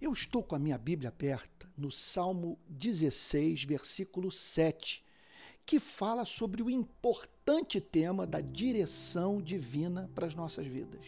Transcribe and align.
Eu 0.00 0.14
estou 0.14 0.42
com 0.42 0.54
a 0.54 0.58
minha 0.58 0.78
Bíblia 0.78 1.10
aberta 1.10 1.70
no 1.76 1.90
Salmo 1.90 2.58
16, 2.70 3.64
versículo 3.64 4.32
7, 4.32 5.04
que 5.66 5.78
fala 5.78 6.24
sobre 6.24 6.62
o 6.62 6.70
importante 6.70 7.82
tema 7.82 8.26
da 8.26 8.40
direção 8.40 9.42
divina 9.42 10.10
para 10.14 10.26
as 10.26 10.34
nossas 10.34 10.66
vidas. 10.66 11.04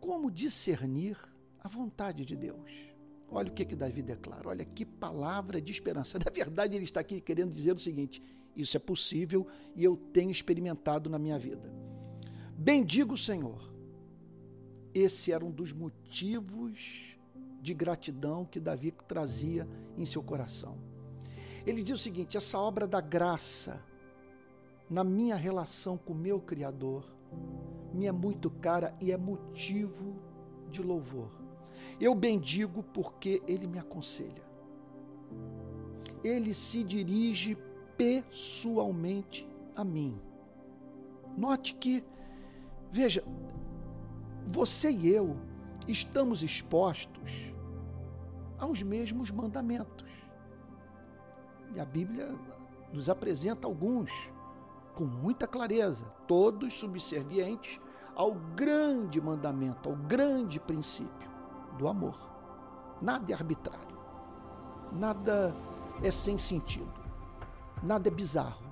Como 0.00 0.32
discernir 0.32 1.16
a 1.60 1.68
vontade 1.68 2.24
de 2.24 2.34
Deus? 2.34 2.72
Olha 3.30 3.52
o 3.52 3.54
que, 3.54 3.64
que 3.64 3.76
Davi 3.76 4.02
declara, 4.02 4.48
olha 4.48 4.64
que 4.64 4.84
palavra 4.84 5.60
de 5.60 5.70
esperança. 5.70 6.18
Na 6.24 6.30
verdade, 6.30 6.74
ele 6.74 6.84
está 6.84 7.00
aqui 7.00 7.20
querendo 7.20 7.52
dizer 7.52 7.76
o 7.76 7.80
seguinte: 7.80 8.20
isso 8.56 8.76
é 8.76 8.80
possível 8.80 9.46
e 9.76 9.84
eu 9.84 9.96
tenho 9.96 10.30
experimentado 10.32 11.08
na 11.08 11.20
minha 11.20 11.38
vida. 11.38 11.72
Bendigo 12.58 13.14
o 13.14 13.18
Senhor. 13.18 13.75
Esse 14.98 15.30
era 15.30 15.44
um 15.44 15.50
dos 15.50 15.74
motivos 15.74 17.18
de 17.60 17.74
gratidão 17.74 18.46
que 18.46 18.58
Davi 18.58 18.90
trazia 18.90 19.68
em 19.94 20.06
seu 20.06 20.22
coração. 20.22 20.78
Ele 21.66 21.82
diz 21.82 22.00
o 22.00 22.02
seguinte: 22.02 22.38
essa 22.38 22.58
obra 22.58 22.86
da 22.86 22.98
graça 22.98 23.78
na 24.88 25.04
minha 25.04 25.36
relação 25.36 25.98
com 25.98 26.14
meu 26.14 26.40
Criador 26.40 27.04
me 27.92 28.06
é 28.06 28.12
muito 28.12 28.48
cara 28.48 28.96
e 28.98 29.12
é 29.12 29.18
motivo 29.18 30.16
de 30.70 30.82
louvor. 30.82 31.30
Eu 32.00 32.14
bendigo 32.14 32.82
porque 32.82 33.42
ele 33.46 33.66
me 33.66 33.78
aconselha. 33.78 34.46
Ele 36.24 36.54
se 36.54 36.82
dirige 36.82 37.54
pessoalmente 37.98 39.46
a 39.74 39.84
mim. 39.84 40.18
Note 41.36 41.74
que, 41.74 42.02
veja, 42.90 43.22
você 44.46 44.90
e 44.90 45.08
eu 45.08 45.36
estamos 45.88 46.42
expostos 46.42 47.52
aos 48.58 48.82
mesmos 48.82 49.30
mandamentos. 49.30 50.06
E 51.74 51.80
a 51.80 51.84
Bíblia 51.84 52.34
nos 52.92 53.08
apresenta 53.08 53.66
alguns 53.66 54.10
com 54.94 55.04
muita 55.04 55.46
clareza, 55.46 56.04
todos 56.26 56.78
subservientes 56.78 57.80
ao 58.14 58.32
grande 58.54 59.20
mandamento, 59.20 59.90
ao 59.90 59.96
grande 59.96 60.58
princípio 60.58 61.30
do 61.76 61.86
amor. 61.86 62.18
Nada 63.02 63.30
é 63.30 63.34
arbitrário, 63.34 63.98
nada 64.92 65.54
é 66.02 66.10
sem 66.10 66.38
sentido, 66.38 66.94
nada 67.82 68.08
é 68.08 68.10
bizarro. 68.10 68.64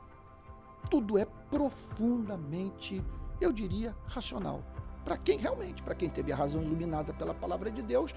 Tudo 0.89 1.19
é 1.19 1.27
profundamente, 1.51 3.05
eu 3.41 3.53
diria, 3.53 3.95
racional. 4.07 4.63
Para 5.05 5.17
quem 5.19 5.39
realmente, 5.39 5.83
para 5.83 5.95
quem 5.95 6.09
teve 6.09 6.33
a 6.33 6.37
razão 6.37 6.63
iluminada 6.63 7.13
pela 7.13 7.35
palavra 7.35 7.71
de 7.71 7.83
Deus, 7.83 8.15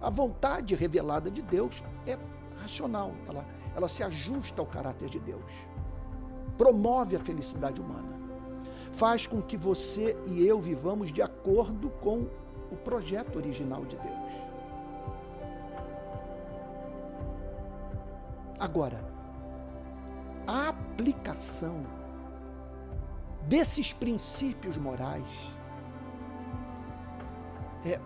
a 0.00 0.08
vontade 0.08 0.74
revelada 0.74 1.30
de 1.30 1.42
Deus 1.42 1.82
é 2.06 2.18
racional, 2.60 3.12
ela, 3.28 3.44
ela 3.76 3.88
se 3.88 4.02
ajusta 4.02 4.62
ao 4.62 4.66
caráter 4.66 5.10
de 5.10 5.20
Deus. 5.20 5.52
Promove 6.56 7.16
a 7.16 7.20
felicidade 7.20 7.80
humana. 7.80 8.18
Faz 8.92 9.26
com 9.26 9.42
que 9.42 9.56
você 9.56 10.16
e 10.26 10.46
eu 10.46 10.58
vivamos 10.60 11.12
de 11.12 11.22
acordo 11.22 11.90
com 11.90 12.26
o 12.70 12.76
projeto 12.76 13.36
original 13.36 13.84
de 13.84 13.96
Deus. 13.96 14.30
Agora, 18.58 19.02
a 20.46 20.68
aplicação 20.68 21.82
desses 23.48 23.92
princípios 23.92 24.76
morais 24.76 25.26
é, 27.84 28.00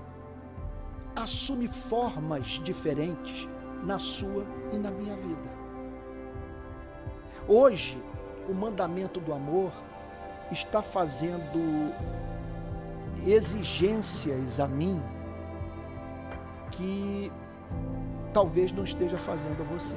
assume 1.14 1.68
formas 1.68 2.60
diferentes 2.62 3.48
na 3.82 3.98
sua 3.98 4.46
e 4.72 4.78
na 4.78 4.90
minha 4.90 5.16
vida. 5.16 5.54
Hoje, 7.46 8.02
o 8.48 8.54
mandamento 8.54 9.20
do 9.20 9.32
amor 9.32 9.72
está 10.50 10.80
fazendo 10.80 11.92
exigências 13.26 14.60
a 14.60 14.66
mim 14.66 15.00
que 16.70 17.30
talvez 18.32 18.72
não 18.72 18.84
esteja 18.84 19.18
fazendo 19.18 19.62
a 19.62 19.64
você. 19.64 19.96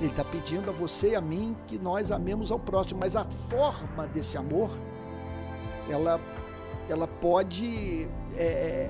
Ele 0.00 0.10
está 0.10 0.24
pedindo 0.24 0.70
a 0.70 0.72
você 0.72 1.10
e 1.10 1.16
a 1.16 1.20
mim 1.20 1.56
que 1.66 1.78
nós 1.78 2.10
amemos 2.10 2.50
ao 2.50 2.58
próximo, 2.58 3.00
mas 3.00 3.16
a 3.16 3.24
forma 3.48 4.06
desse 4.06 4.36
amor, 4.36 4.70
ela, 5.88 6.20
ela 6.88 7.06
pode 7.06 8.08
é, 8.36 8.88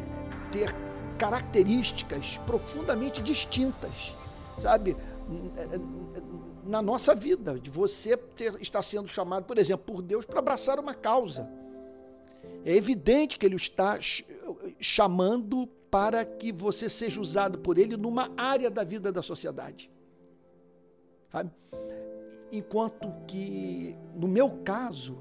ter 0.52 0.74
características 1.18 2.38
profundamente 2.46 3.22
distintas, 3.22 4.12
sabe? 4.60 4.96
Na 6.64 6.82
nossa 6.82 7.14
vida, 7.14 7.58
de 7.58 7.70
você 7.70 8.16
ter, 8.16 8.60
estar 8.60 8.82
sendo 8.82 9.08
chamado, 9.08 9.44
por 9.44 9.58
exemplo, 9.58 9.94
por 9.94 10.02
Deus 10.02 10.24
para 10.24 10.38
abraçar 10.38 10.78
uma 10.78 10.94
causa. 10.94 11.48
É 12.64 12.74
evidente 12.74 13.38
que 13.38 13.46
Ele 13.46 13.56
está 13.56 13.98
chamando 14.80 15.66
para 15.90 16.24
que 16.24 16.52
você 16.52 16.90
seja 16.90 17.20
usado 17.20 17.58
por 17.58 17.78
Ele 17.78 17.96
numa 17.96 18.30
área 18.36 18.70
da 18.70 18.84
vida 18.84 19.10
da 19.12 19.22
sociedade. 19.22 19.90
Sabe? 21.30 21.50
Enquanto 22.52 23.12
que, 23.26 23.96
no 24.14 24.28
meu 24.28 24.50
caso, 24.64 25.16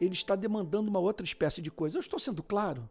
Ele 0.00 0.14
está 0.14 0.36
demandando 0.36 0.88
uma 0.88 0.98
outra 0.98 1.24
espécie 1.24 1.60
de 1.60 1.70
coisa. 1.70 1.96
Eu 1.96 2.00
estou 2.00 2.18
sendo 2.18 2.42
claro? 2.42 2.88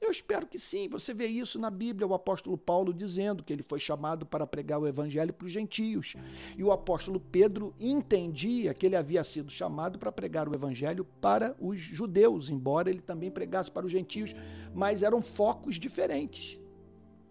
Eu 0.00 0.10
espero 0.10 0.46
que 0.46 0.58
sim. 0.58 0.88
Você 0.88 1.14
vê 1.14 1.26
isso 1.26 1.58
na 1.58 1.70
Bíblia, 1.70 2.06
o 2.06 2.14
apóstolo 2.14 2.56
Paulo 2.58 2.92
dizendo 2.92 3.42
que 3.42 3.52
ele 3.52 3.62
foi 3.62 3.80
chamado 3.80 4.26
para 4.26 4.46
pregar 4.46 4.78
o 4.78 4.86
evangelho 4.86 5.32
para 5.32 5.46
os 5.46 5.52
gentios. 5.52 6.14
E 6.56 6.62
o 6.62 6.70
apóstolo 6.70 7.18
Pedro 7.18 7.74
entendia 7.80 8.74
que 8.74 8.84
ele 8.84 8.96
havia 8.96 9.24
sido 9.24 9.50
chamado 9.50 9.98
para 9.98 10.12
pregar 10.12 10.48
o 10.48 10.54
evangelho 10.54 11.04
para 11.20 11.56
os 11.58 11.78
judeus, 11.78 12.50
embora 12.50 12.90
ele 12.90 13.00
também 13.00 13.30
pregasse 13.30 13.70
para 13.70 13.86
os 13.86 13.92
gentios, 13.92 14.34
mas 14.74 15.02
eram 15.02 15.22
focos 15.22 15.76
diferentes. 15.76 16.60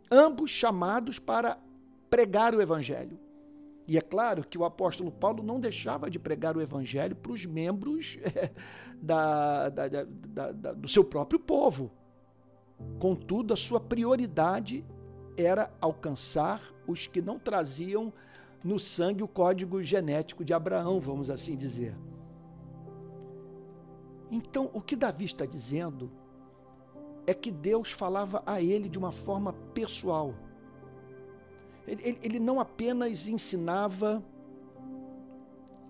Ambos 0.10 0.50
chamados 0.50 1.20
para 1.20 1.60
pregar 2.10 2.56
o 2.56 2.62
evangelho. 2.62 3.20
E 3.88 3.98
é 3.98 4.02
claro 4.02 4.44
que 4.44 4.58
o 4.58 4.66
apóstolo 4.66 5.12
Paulo 5.12 5.44
não 5.44 5.60
deixava 5.60 6.10
de 6.10 6.18
pregar 6.18 6.58
o 6.58 6.62
evangelho 6.62 7.16
para 7.16 7.32
os 7.32 7.46
membros 7.46 8.18
da, 9.00 9.70
da, 9.70 9.88
da, 9.88 10.74
do 10.74 10.88
seu 10.88 11.04
próprio 11.04 11.40
povo. 11.40 11.92
Contudo, 13.00 13.54
a 13.54 13.58
sua 13.58 13.80
prioridade 13.80 14.84
era 15.38 15.72
alcançar 15.80 16.62
os 16.88 17.08
que 17.08 17.22
não 17.22 17.38
traziam 17.38 18.12
no 18.64 18.80
sangue 18.80 19.22
o 19.22 19.28
código 19.28 19.84
genético 19.84 20.44
de 20.44 20.54
Abraão, 20.54 21.00
vamos 21.00 21.30
assim 21.30 21.56
dizer. 21.56 21.96
Então, 24.32 24.72
o 24.74 24.82
que 24.82 24.96
Davi 24.96 25.26
está 25.26 25.46
dizendo 25.46 26.12
é 27.28 27.34
que 27.34 27.52
Deus 27.52 27.92
falava 27.92 28.42
a 28.46 28.62
ele 28.62 28.90
de 28.90 28.98
uma 28.98 29.12
forma 29.12 29.54
pessoal. 29.74 30.34
Ele, 31.88 32.18
ele, 32.22 32.40
não 32.40 32.60
apenas 32.60 33.28
ensinava 33.28 34.24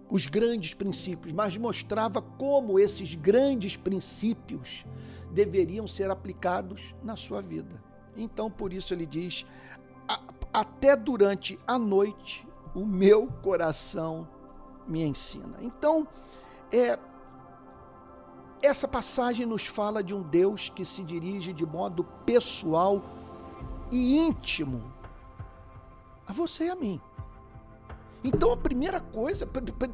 os 0.09 0.25
grandes 0.25 0.73
princípios, 0.73 1.33
mas 1.33 1.57
mostrava 1.57 2.21
como 2.21 2.79
esses 2.79 3.15
grandes 3.15 3.77
princípios 3.77 4.85
deveriam 5.31 5.87
ser 5.87 6.11
aplicados 6.11 6.93
na 7.01 7.15
sua 7.15 7.41
vida. 7.41 7.81
Então, 8.15 8.51
por 8.51 8.73
isso 8.73 8.93
ele 8.93 9.05
diz: 9.05 9.45
até 10.53 10.95
durante 10.95 11.59
a 11.65 11.77
noite 11.77 12.47
o 12.73 12.85
meu 12.85 13.27
coração 13.41 14.27
me 14.87 15.03
ensina. 15.03 15.57
Então, 15.61 16.07
é, 16.71 16.99
essa 18.61 18.87
passagem 18.87 19.45
nos 19.45 19.65
fala 19.65 20.03
de 20.03 20.13
um 20.13 20.21
Deus 20.21 20.69
que 20.69 20.83
se 20.83 21.03
dirige 21.03 21.53
de 21.53 21.65
modo 21.65 22.03
pessoal 22.25 23.01
e 23.91 24.17
íntimo 24.17 24.94
a 26.27 26.33
você 26.33 26.65
e 26.65 26.69
a 26.69 26.75
mim. 26.75 26.99
Então 28.23 28.51
a 28.51 28.57
primeira 28.57 28.99
coisa, 28.99 29.47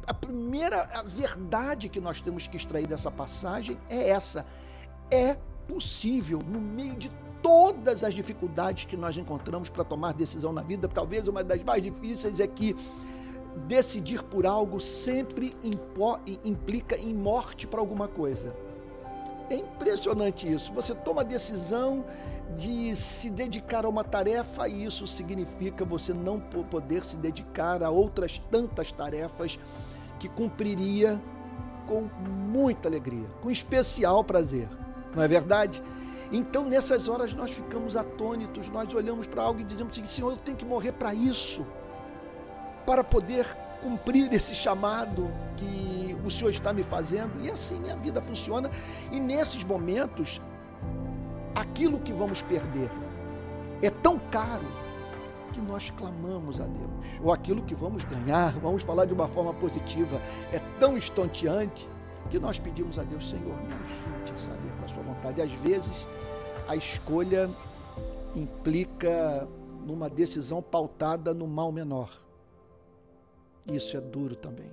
a 0.06 0.14
primeira 0.14 1.02
verdade 1.04 1.88
que 1.88 2.00
nós 2.00 2.20
temos 2.20 2.46
que 2.46 2.56
extrair 2.56 2.86
dessa 2.86 3.10
passagem 3.10 3.78
é 3.90 4.08
essa: 4.08 4.46
é 5.10 5.36
possível, 5.68 6.38
no 6.38 6.60
meio 6.60 6.94
de 6.96 7.10
todas 7.42 8.02
as 8.02 8.14
dificuldades 8.14 8.84
que 8.86 8.96
nós 8.96 9.16
encontramos 9.16 9.68
para 9.68 9.84
tomar 9.84 10.14
decisão 10.14 10.52
na 10.52 10.62
vida, 10.62 10.88
talvez 10.88 11.28
uma 11.28 11.44
das 11.44 11.62
mais 11.62 11.82
difíceis 11.82 12.40
é 12.40 12.46
que 12.46 12.74
decidir 13.66 14.22
por 14.22 14.46
algo 14.46 14.80
sempre 14.80 15.54
implica 16.42 16.96
em 16.96 17.12
morte 17.12 17.66
para 17.66 17.80
alguma 17.80 18.08
coisa. 18.08 18.54
É 19.52 19.56
impressionante 19.56 20.50
isso. 20.50 20.72
Você 20.72 20.94
toma 20.94 21.20
a 21.20 21.24
decisão 21.24 22.04
de 22.56 22.94
se 22.96 23.30
dedicar 23.30 23.84
a 23.84 23.88
uma 23.88 24.02
tarefa 24.02 24.68
e 24.68 24.84
isso 24.84 25.06
significa 25.06 25.84
você 25.84 26.12
não 26.12 26.40
poder 26.40 27.04
se 27.04 27.16
dedicar 27.16 27.82
a 27.82 27.90
outras 27.90 28.38
tantas 28.50 28.90
tarefas 28.90 29.58
que 30.18 30.28
cumpriria 30.28 31.20
com 31.86 32.08
muita 32.50 32.88
alegria, 32.88 33.26
com 33.40 33.50
especial 33.50 34.22
prazer 34.22 34.68
não 35.14 35.22
é 35.22 35.28
verdade? 35.28 35.82
Então, 36.30 36.64
nessas 36.64 37.08
horas, 37.08 37.34
nós 37.34 37.50
ficamos 37.50 37.96
atônitos, 37.96 38.68
nós 38.68 38.92
olhamos 38.94 39.26
para 39.26 39.42
algo 39.42 39.60
e 39.60 39.64
dizemos 39.64 39.92
assim: 39.92 40.06
Senhor, 40.06 40.30
eu 40.30 40.36
tenho 40.38 40.56
que 40.56 40.64
morrer 40.64 40.92
para 40.92 41.12
isso, 41.14 41.66
para 42.86 43.04
poder 43.04 43.46
cumprir 43.82 44.32
esse 44.32 44.54
chamado 44.54 45.30
que 45.56 45.91
o 46.24 46.30
Senhor 46.30 46.50
está 46.50 46.72
me 46.72 46.82
fazendo. 46.82 47.40
E 47.40 47.50
assim 47.50 47.90
a 47.90 47.96
vida 47.96 48.20
funciona. 48.20 48.70
E 49.10 49.18
nesses 49.18 49.64
momentos, 49.64 50.40
aquilo 51.54 51.98
que 51.98 52.12
vamos 52.12 52.42
perder 52.42 52.90
é 53.80 53.90
tão 53.90 54.18
caro 54.18 54.66
que 55.52 55.60
nós 55.60 55.90
clamamos 55.90 56.60
a 56.60 56.66
Deus. 56.66 56.90
Ou 57.22 57.32
aquilo 57.32 57.62
que 57.62 57.74
vamos 57.74 58.04
ganhar, 58.04 58.52
vamos 58.58 58.82
falar 58.82 59.04
de 59.04 59.12
uma 59.12 59.28
forma 59.28 59.52
positiva, 59.54 60.20
é 60.52 60.58
tão 60.80 60.96
estonteante 60.96 61.88
que 62.30 62.38
nós 62.38 62.58
pedimos 62.58 62.98
a 62.98 63.02
Deus, 63.02 63.28
Senhor, 63.28 63.56
me 63.62 63.74
ajude 63.74 64.32
a 64.34 64.38
saber 64.38 64.72
com 64.78 64.84
a 64.84 64.88
sua 64.88 65.02
vontade. 65.02 65.42
Às 65.42 65.52
vezes, 65.52 66.06
a 66.66 66.74
escolha 66.74 67.50
implica 68.34 69.46
numa 69.84 70.08
decisão 70.08 70.62
pautada 70.62 71.34
no 71.34 71.46
mal 71.46 71.70
menor. 71.70 72.10
Isso 73.66 73.96
é 73.96 74.00
duro 74.00 74.34
também. 74.34 74.70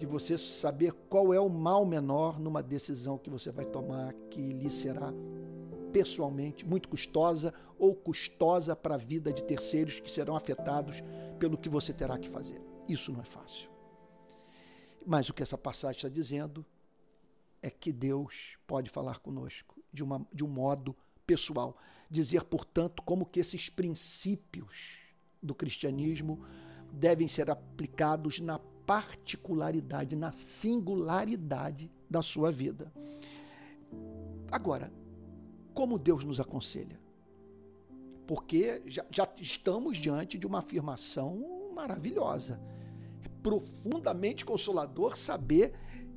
De 0.00 0.06
você 0.06 0.38
saber 0.38 0.94
qual 1.10 1.34
é 1.34 1.38
o 1.38 1.50
mal 1.50 1.84
menor 1.84 2.40
numa 2.40 2.62
decisão 2.62 3.18
que 3.18 3.28
você 3.28 3.52
vai 3.52 3.66
tomar 3.66 4.14
que 4.30 4.40
lhe 4.40 4.70
será 4.70 5.12
pessoalmente 5.92 6.66
muito 6.66 6.88
custosa 6.88 7.52
ou 7.78 7.94
custosa 7.94 8.74
para 8.74 8.94
a 8.94 8.98
vida 8.98 9.30
de 9.30 9.44
terceiros 9.44 10.00
que 10.00 10.10
serão 10.10 10.34
afetados 10.34 11.02
pelo 11.38 11.58
que 11.58 11.68
você 11.68 11.92
terá 11.92 12.18
que 12.18 12.30
fazer. 12.30 12.62
Isso 12.88 13.12
não 13.12 13.20
é 13.20 13.24
fácil. 13.24 13.68
Mas 15.06 15.28
o 15.28 15.34
que 15.34 15.42
essa 15.42 15.58
passagem 15.58 15.98
está 15.98 16.08
dizendo 16.08 16.64
é 17.62 17.68
que 17.68 17.92
Deus 17.92 18.56
pode 18.66 18.88
falar 18.88 19.18
conosco 19.18 19.82
de, 19.92 20.02
uma, 20.02 20.26
de 20.32 20.42
um 20.42 20.48
modo 20.48 20.96
pessoal. 21.26 21.76
Dizer, 22.08 22.42
portanto, 22.44 23.02
como 23.02 23.26
que 23.26 23.38
esses 23.38 23.68
princípios 23.68 24.98
do 25.42 25.54
cristianismo 25.54 26.42
devem 26.90 27.28
ser 27.28 27.50
aplicados 27.50 28.40
na 28.40 28.58
particularidade, 28.90 30.16
na 30.16 30.32
singularidade 30.32 31.88
da 32.10 32.20
sua 32.20 32.50
vida. 32.50 32.92
Agora, 34.50 34.92
como 35.72 35.96
Deus 35.96 36.24
nos 36.24 36.40
aconselha? 36.40 36.98
Porque 38.26 38.82
já, 38.86 39.06
já 39.08 39.28
estamos 39.40 39.96
diante 39.96 40.36
de 40.36 40.44
uma 40.44 40.58
afirmação 40.58 41.70
maravilhosa. 41.72 42.60
É 43.24 43.28
profundamente 43.40 44.44
consolador 44.44 45.16
saber 45.16 45.72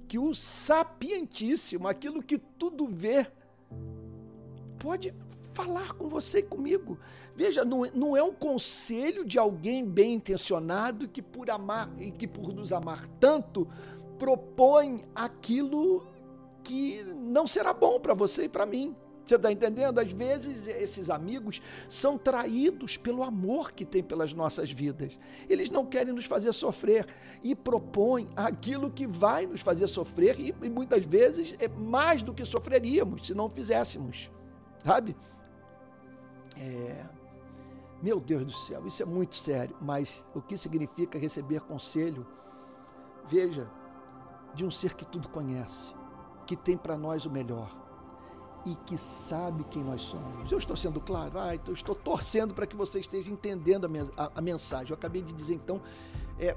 que 0.07 0.17
o 0.17 0.33
sapientíssimo, 0.33 1.87
aquilo 1.87 2.23
que 2.23 2.39
tudo 2.39 2.87
vê, 2.87 3.27
pode 4.79 5.13
falar 5.53 5.93
com 5.93 6.09
você 6.09 6.39
e 6.39 6.43
comigo. 6.43 6.97
Veja, 7.35 7.63
não, 7.63 7.85
é, 7.85 7.91
não 7.93 8.17
é 8.17 8.23
um 8.23 8.33
conselho 8.33 9.25
de 9.25 9.37
alguém 9.37 9.85
bem 9.85 10.13
intencionado 10.13 11.07
que 11.07 11.21
por 11.21 11.49
amar 11.49 11.89
e 11.99 12.11
que 12.11 12.27
por 12.27 12.53
nos 12.53 12.73
amar 12.73 13.07
tanto 13.19 13.67
propõe 14.17 15.03
aquilo 15.13 16.07
que 16.63 17.03
não 17.03 17.45
será 17.45 17.73
bom 17.73 17.99
para 17.99 18.13
você 18.13 18.45
e 18.45 18.49
para 18.49 18.65
mim. 18.65 18.95
Você 19.25 19.35
está 19.35 19.51
entendendo? 19.51 19.99
Às 19.99 20.11
vezes 20.11 20.67
esses 20.67 21.09
amigos 21.09 21.61
são 21.87 22.17
traídos 22.17 22.97
pelo 22.97 23.23
amor 23.23 23.71
que 23.71 23.85
tem 23.85 24.03
pelas 24.03 24.33
nossas 24.33 24.69
vidas. 24.69 25.17
Eles 25.49 25.69
não 25.69 25.85
querem 25.85 26.13
nos 26.13 26.25
fazer 26.25 26.51
sofrer 26.53 27.07
e 27.41 27.55
propõem 27.55 28.27
aquilo 28.35 28.91
que 28.91 29.07
vai 29.07 29.45
nos 29.45 29.61
fazer 29.61 29.87
sofrer 29.87 30.39
e, 30.39 30.53
e 30.61 30.69
muitas 30.69 31.05
vezes 31.05 31.55
é 31.59 31.69
mais 31.69 32.21
do 32.21 32.33
que 32.33 32.43
sofreríamos 32.43 33.27
se 33.27 33.33
não 33.33 33.49
fizéssemos. 33.49 34.29
Sabe? 34.83 35.15
É, 36.57 37.05
meu 38.01 38.19
Deus 38.19 38.45
do 38.45 38.51
céu, 38.51 38.85
isso 38.85 39.01
é 39.01 39.05
muito 39.05 39.35
sério, 39.35 39.75
mas 39.81 40.25
o 40.35 40.41
que 40.41 40.57
significa 40.57 41.17
receber 41.17 41.61
conselho? 41.61 42.25
Veja, 43.27 43.69
de 44.53 44.65
um 44.65 44.71
ser 44.71 44.93
que 44.93 45.05
tudo 45.05 45.29
conhece, 45.29 45.95
que 46.45 46.55
tem 46.55 46.77
para 46.77 46.97
nós 46.97 47.25
o 47.25 47.29
melhor 47.29 47.83
e 48.65 48.75
que 48.75 48.97
sabe 48.97 49.63
quem 49.65 49.83
nós 49.83 50.01
somos. 50.01 50.51
Eu 50.51 50.57
estou 50.57 50.75
sendo 50.75 51.01
claro? 51.01 51.37
Ah, 51.37 51.55
então 51.55 51.73
estou 51.73 51.95
torcendo 51.95 52.53
para 52.53 52.65
que 52.65 52.75
você 52.75 52.99
esteja 52.99 53.31
entendendo 53.31 53.89
a, 54.17 54.41
mensagem. 54.41 54.91
Eu 54.91 54.95
acabei 54.95 55.21
de 55.21 55.33
dizer 55.33 55.55
então 55.55 55.81
é, 56.39 56.55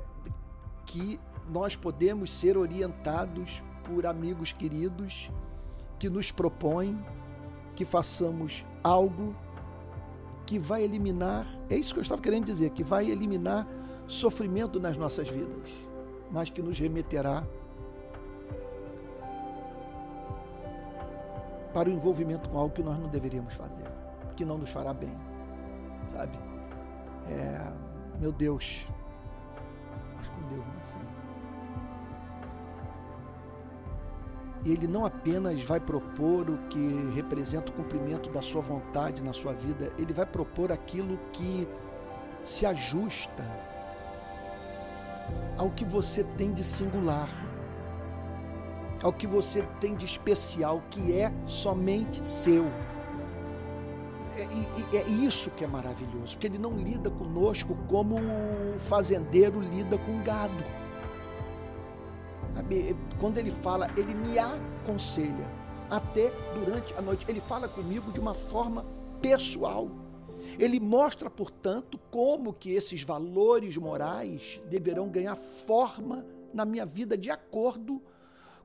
que 0.85 1.21
nós 1.49 1.77
podemos 1.77 2.33
ser 2.33 2.57
orientados 2.57 3.63
por 3.85 4.07
amigos 4.07 4.53
queridos 4.53 5.31
que 5.99 6.11
nos 6.11 6.31
propõem 6.31 6.99
que 7.75 7.85
façamos 7.85 8.65
algo 8.83 9.35
que 10.47 10.59
vai 10.59 10.85
eliminar, 10.85 11.45
é 11.69 11.77
isso 11.77 11.93
que 11.93 11.99
eu 11.99 12.03
estava 12.03 12.23
querendo 12.23 12.45
dizer, 12.45 12.71
que 12.71 12.85
vai 12.85 13.11
eliminar 13.11 13.67
sofrimento 14.07 14.79
nas 14.79 14.97
nossas 14.97 15.29
vidas, 15.29 15.69
mas 16.31 16.49
que 16.49 16.63
nos 16.63 16.79
remeterá 16.79 17.45
para 21.75 21.89
o 21.89 21.93
envolvimento 21.93 22.49
com 22.49 22.59
algo 22.59 22.73
que 22.73 22.83
nós 22.83 22.99
não 22.99 23.09
deveríamos 23.09 23.53
fazer, 23.55 23.91
que 24.37 24.45
não 24.45 24.57
nos 24.57 24.71
fará 24.71 24.95
bem, 24.95 25.13
sabe? 26.13 26.39
É, 27.29 27.73
meu 28.21 28.31
Deus, 28.31 28.87
mas 30.17 30.29
com 30.29 30.49
Deus 30.49 30.65
não 30.65 30.75
é 30.75 30.83
assim. 30.83 31.06
E 34.67 34.73
ele 34.73 34.89
não 34.89 35.07
apenas 35.07 35.63
vai 35.63 35.79
propor 35.79 36.51
o 36.51 36.59
que 36.69 37.13
representa 37.15 37.71
o 37.71 37.73
cumprimento 37.73 38.29
da 38.31 38.43
sua 38.43 38.61
vontade 38.61 39.23
na 39.23 39.33
sua 39.33 39.53
vida, 39.53 39.93
ele 39.97 40.13
vai 40.13 40.27
propor 40.27 40.73
aquilo 40.73 41.17
que 41.33 41.69
se 42.43 42.67
ajusta 42.67 43.45
ao 45.57 45.71
que 45.71 45.85
você 45.85 46.25
tem 46.37 46.53
de 46.53 46.65
singular, 46.65 47.31
ao 49.01 49.13
que 49.13 49.25
você 49.25 49.63
tem 49.79 49.95
de 49.95 50.05
especial, 50.05 50.83
que 50.91 51.17
é 51.17 51.33
somente 51.47 52.27
seu. 52.27 52.67
É, 54.37 54.97
é 54.97 55.09
isso 55.09 55.49
que 55.51 55.63
é 55.63 55.69
maravilhoso, 55.69 56.35
porque 56.35 56.49
ele 56.49 56.59
não 56.59 56.73
lida 56.73 57.09
conosco 57.09 57.77
como 57.87 58.17
o 58.17 58.81
fazendeiro 58.81 59.61
lida 59.61 59.97
com 59.97 60.21
gado 60.25 60.86
quando 63.19 63.39
ele 63.39 63.51
fala, 63.51 63.91
ele 63.97 64.15
me 64.15 64.39
aconselha. 64.39 65.47
Até 65.89 66.33
durante 66.55 66.93
a 66.95 67.01
noite. 67.01 67.25
Ele 67.29 67.41
fala 67.41 67.69
comigo 67.69 68.11
de 68.11 68.19
uma 68.19 68.35
forma 68.35 68.85
pessoal. 69.21 69.89
Ele 70.59 70.81
mostra, 70.81 71.31
portanto, 71.31 71.99
como 72.11 72.53
que 72.53 72.73
esses 72.73 73.03
valores 73.03 73.77
morais 73.77 74.61
deverão 74.69 75.09
ganhar 75.09 75.35
forma 75.35 76.25
na 76.53 76.65
minha 76.65 76.87
vida 76.87 77.17
de 77.17 77.31
acordo 77.31 78.03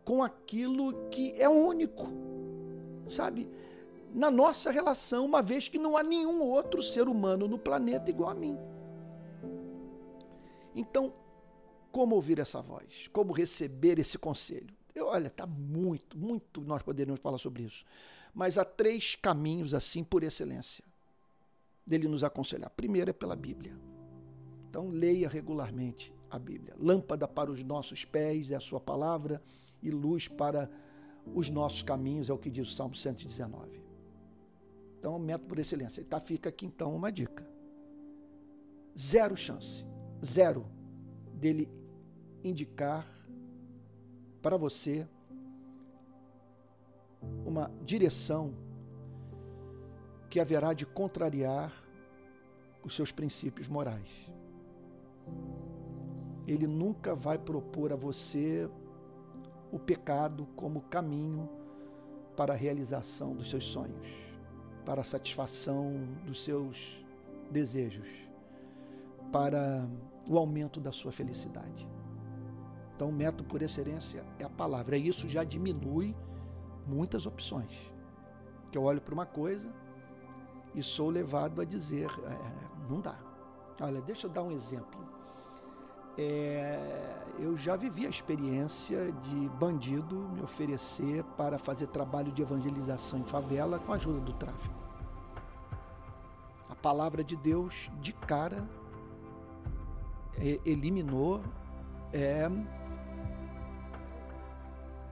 com 0.04 0.24
aquilo 0.24 0.94
que 1.10 1.34
é 1.40 1.48
único. 1.48 2.08
Sabe? 3.10 3.48
Na 4.14 4.32
nossa 4.32 4.72
relação, 4.72 5.26
uma 5.26 5.42
vez 5.42 5.68
que 5.68 5.78
não 5.78 5.96
há 5.96 6.04
nenhum 6.04 6.42
outro 6.42 6.82
ser 6.82 7.08
humano 7.08 7.48
no 7.48 7.58
planeta 7.58 8.10
igual 8.10 8.30
a 8.30 8.34
mim. 8.34 8.58
Então, 10.76 11.14
como 11.92 12.16
ouvir 12.16 12.40
essa 12.40 12.62
voz? 12.62 13.10
Como 13.12 13.34
receber 13.34 14.00
esse 14.00 14.18
conselho? 14.18 14.74
Eu, 14.94 15.08
olha, 15.08 15.28
está 15.28 15.46
muito, 15.46 16.18
muito 16.18 16.62
nós 16.62 16.84
poderíamos 16.84 17.22
falar 17.22 17.38
sobre 17.38 17.64
isso. 17.64 17.86
Mas 18.34 18.58
há 18.58 18.66
três 18.66 19.16
caminhos, 19.16 19.74
assim, 19.74 20.04
por 20.04 20.24
excelência, 20.24 20.84
dele 21.86 22.08
nos 22.08 22.24
aconselhar. 22.24 22.70
Primeiro 22.70 23.10
é 23.10 23.14
pela 23.14 23.36
Bíblia. 23.36 23.78
Então, 24.70 24.90
leia 24.90 25.28
regularmente 25.28 26.14
a 26.30 26.40
Bíblia. 26.40 26.74
Lâmpada 26.80 27.28
para 27.28 27.52
os 27.52 27.62
nossos 27.64 28.06
pés 28.06 28.52
é 28.52 28.56
a 28.56 28.60
sua 28.60 28.80
palavra 28.80 29.42
e 29.82 29.90
luz 29.90 30.28
para 30.28 30.70
os 31.34 31.50
nossos 31.50 31.82
caminhos, 31.82 32.30
é 32.30 32.34
o 32.34 32.38
que 32.38 32.50
diz 32.50 32.70
o 32.70 32.74
Salmo 32.74 32.96
119. 32.96 33.82
Então, 34.98 35.18
método 35.20 35.50
por 35.50 35.60
excelência. 35.60 36.04
Tá, 36.04 36.20
fica 36.20 36.50
aqui 36.50 36.66
então 36.66 36.96
uma 36.96 37.12
dica. 37.12 37.46
Zero 38.98 39.36
chance. 39.36 39.86
Zero 40.24 40.66
dele 41.34 41.68
indicar 42.44 43.08
para 44.42 44.58
você 44.58 45.08
uma 47.46 47.72
direção 47.84 48.54
que 50.30 50.40
haverá 50.40 50.74
de 50.74 50.86
contrariar 50.86 51.72
os 52.84 52.96
seus 52.96 53.12
princípios 53.12 53.68
morais. 53.68 54.10
Ele 56.48 56.66
nunca 56.66 57.14
vai 57.14 57.38
propor 57.38 57.94
a 57.94 57.96
você 57.96 58.70
o 59.72 59.78
pecado 59.78 60.48
como 60.56 60.82
caminho 60.82 61.50
para 62.36 62.54
a 62.54 62.56
realização 62.56 63.36
dos 63.36 63.50
seus 63.50 63.66
sonhos, 63.66 64.08
para 64.86 65.02
a 65.02 65.04
satisfação 65.04 65.94
dos 66.26 66.44
seus 66.44 67.06
desejos, 67.52 68.08
para 69.32 69.88
o 70.28 70.38
aumento 70.38 70.80
da 70.80 70.92
sua 70.92 71.12
felicidade. 71.12 71.88
Então, 73.02 73.10
o 73.10 73.12
método 73.12 73.44
por 73.46 73.64
excelência 73.64 74.24
é 74.38 74.44
a 74.44 74.50
palavra. 74.50 74.96
E 74.96 75.08
isso 75.08 75.28
já 75.28 75.44
diminui 75.44 76.16
muitas 76.86 77.26
opções. 77.26 77.92
Que 78.72 78.78
eu 78.78 78.84
olho 78.84 79.02
para 79.02 79.12
uma 79.12 79.26
coisa 79.26 79.74
e 80.76 80.84
sou 80.84 81.10
levado 81.10 81.60
a 81.60 81.66
dizer: 81.66 82.12
é, 82.12 82.88
não 82.88 83.02
dá. 83.02 83.18
Olha, 83.82 84.00
deixa 84.02 84.28
eu 84.28 84.30
dar 84.30 84.44
um 84.44 84.52
exemplo. 84.52 85.04
É, 86.16 87.18
eu 87.40 87.58
já 87.58 87.76
vivi 87.76 88.06
a 88.06 88.10
experiência 88.10 89.12
de 89.12 89.50
bandido 89.58 90.30
me 90.36 90.44
oferecer 90.44 91.24
para 91.36 91.58
fazer 91.58 91.88
trabalho 91.88 92.32
de 92.32 92.44
evangelização 92.44 93.22
em 93.22 93.26
favela 93.26 93.80
com 93.80 93.94
a 93.94 93.96
ajuda 93.96 94.20
do 94.20 94.34
tráfico. 94.34 94.76
A 96.70 96.76
palavra 96.76 97.24
de 97.24 97.36
Deus, 97.36 97.90
de 98.00 98.14
cara, 98.14 98.64
é, 100.38 100.60
eliminou 100.64 101.42
é, 102.14 102.48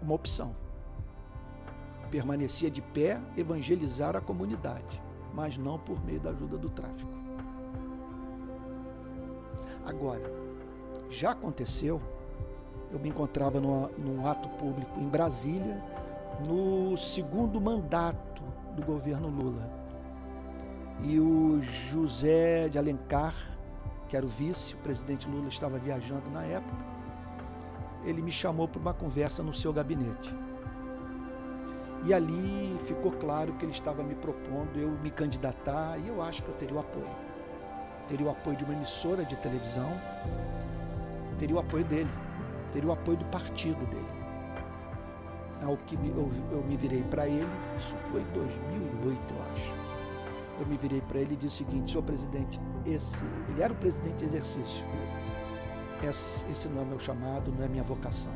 uma 0.02 0.14
opção. 0.14 0.56
Permanecia 2.10 2.70
de 2.70 2.82
pé, 2.82 3.20
evangelizar 3.38 4.16
a 4.16 4.22
comunidade, 4.22 5.02
mas 5.34 5.58
não 5.58 5.78
por 5.78 6.04
meio 6.04 6.20
da 6.20 6.32
ajuda 6.32 6.58
do 6.58 6.70
tráfico. 6.70 7.12
Agora, 9.86 10.32
já 11.10 11.32
aconteceu, 11.32 12.02
eu 12.92 13.00
me 13.00 13.10
encontrava 13.10 13.60
numa, 13.60 13.90
num 13.98 14.28
ato 14.28 14.50
público 14.50 15.00
em 15.00 15.08
Brasília, 15.08 15.84
no 16.48 16.98
segundo 16.98 17.60
mandato 17.60 18.42
do 18.76 18.86
governo 18.86 19.28
Lula. 19.28 19.70
E 21.02 21.20
o 21.20 21.62
José 21.62 22.70
de 22.70 22.78
Alencar, 22.78 23.34
que 24.08 24.18
era 24.18 24.26
o 24.26 24.30
vice, 24.30 24.74
o 24.74 24.78
presidente 24.78 25.28
Lula 25.28 25.48
estava 25.48 25.78
viajando 25.78 26.30
na 26.30 26.44
época, 26.44 26.86
ele 28.10 28.22
me 28.22 28.32
chamou 28.32 28.68
para 28.68 28.80
uma 28.80 28.94
conversa 28.94 29.44
no 29.44 29.54
seu 29.54 29.72
gabinete. 29.72 30.36
E 32.06 32.14
ali 32.14 32.78
ficou 32.86 33.12
claro 33.12 33.54
que 33.54 33.66
ele 33.66 33.72
estava 33.72 34.04
me 34.04 34.16
propondo 34.16 34.80
eu 34.80 34.90
me 34.90 35.12
candidatar 35.12 35.98
e 36.00 36.08
eu 36.08 36.22
acho 36.22 36.42
que 36.42 36.50
eu 36.50 36.56
teria 36.56 36.76
o 36.76 36.80
apoio. 36.80 37.10
Teria 38.08 38.26
o 38.26 38.30
apoio 38.30 38.56
de 38.56 38.64
uma 38.64 38.74
emissora 38.74 39.24
de 39.24 39.36
televisão, 39.36 39.90
teria 41.38 41.56
o 41.56 41.60
apoio 41.60 41.84
dele, 41.86 42.10
teria 42.72 42.90
o 42.90 42.92
apoio 42.92 43.18
do 43.18 43.26
partido 43.26 43.86
dele. 43.88 44.20
Ao 45.62 45.76
que 45.78 45.96
eu, 45.96 46.64
me 46.64 46.78
virei 46.78 47.04
para 47.04 47.28
ele, 47.28 47.50
isso 47.78 47.96
foi 47.98 48.22
em 48.22 48.32
2008, 48.34 49.34
eu 49.34 49.42
acho. 49.54 49.74
Eu 50.62 50.66
me 50.66 50.78
virei 50.78 51.02
para 51.02 51.20
ele 51.20 51.34
e 51.34 51.38
disse 51.38 51.64
o 51.64 51.66
seguinte: 51.66 51.92
senhor 51.92 52.04
presidente, 52.04 52.60
esse, 52.86 53.16
ele 53.50 53.62
era 53.62 53.74
o 53.74 53.76
presidente 53.76 54.16
de 54.16 54.26
exercício 54.26 54.86
esse 56.08 56.68
não 56.68 56.82
é 56.82 56.86
meu 56.86 57.00
chamado, 57.00 57.52
não 57.52 57.64
é 57.64 57.68
minha 57.68 57.84
vocação. 57.84 58.34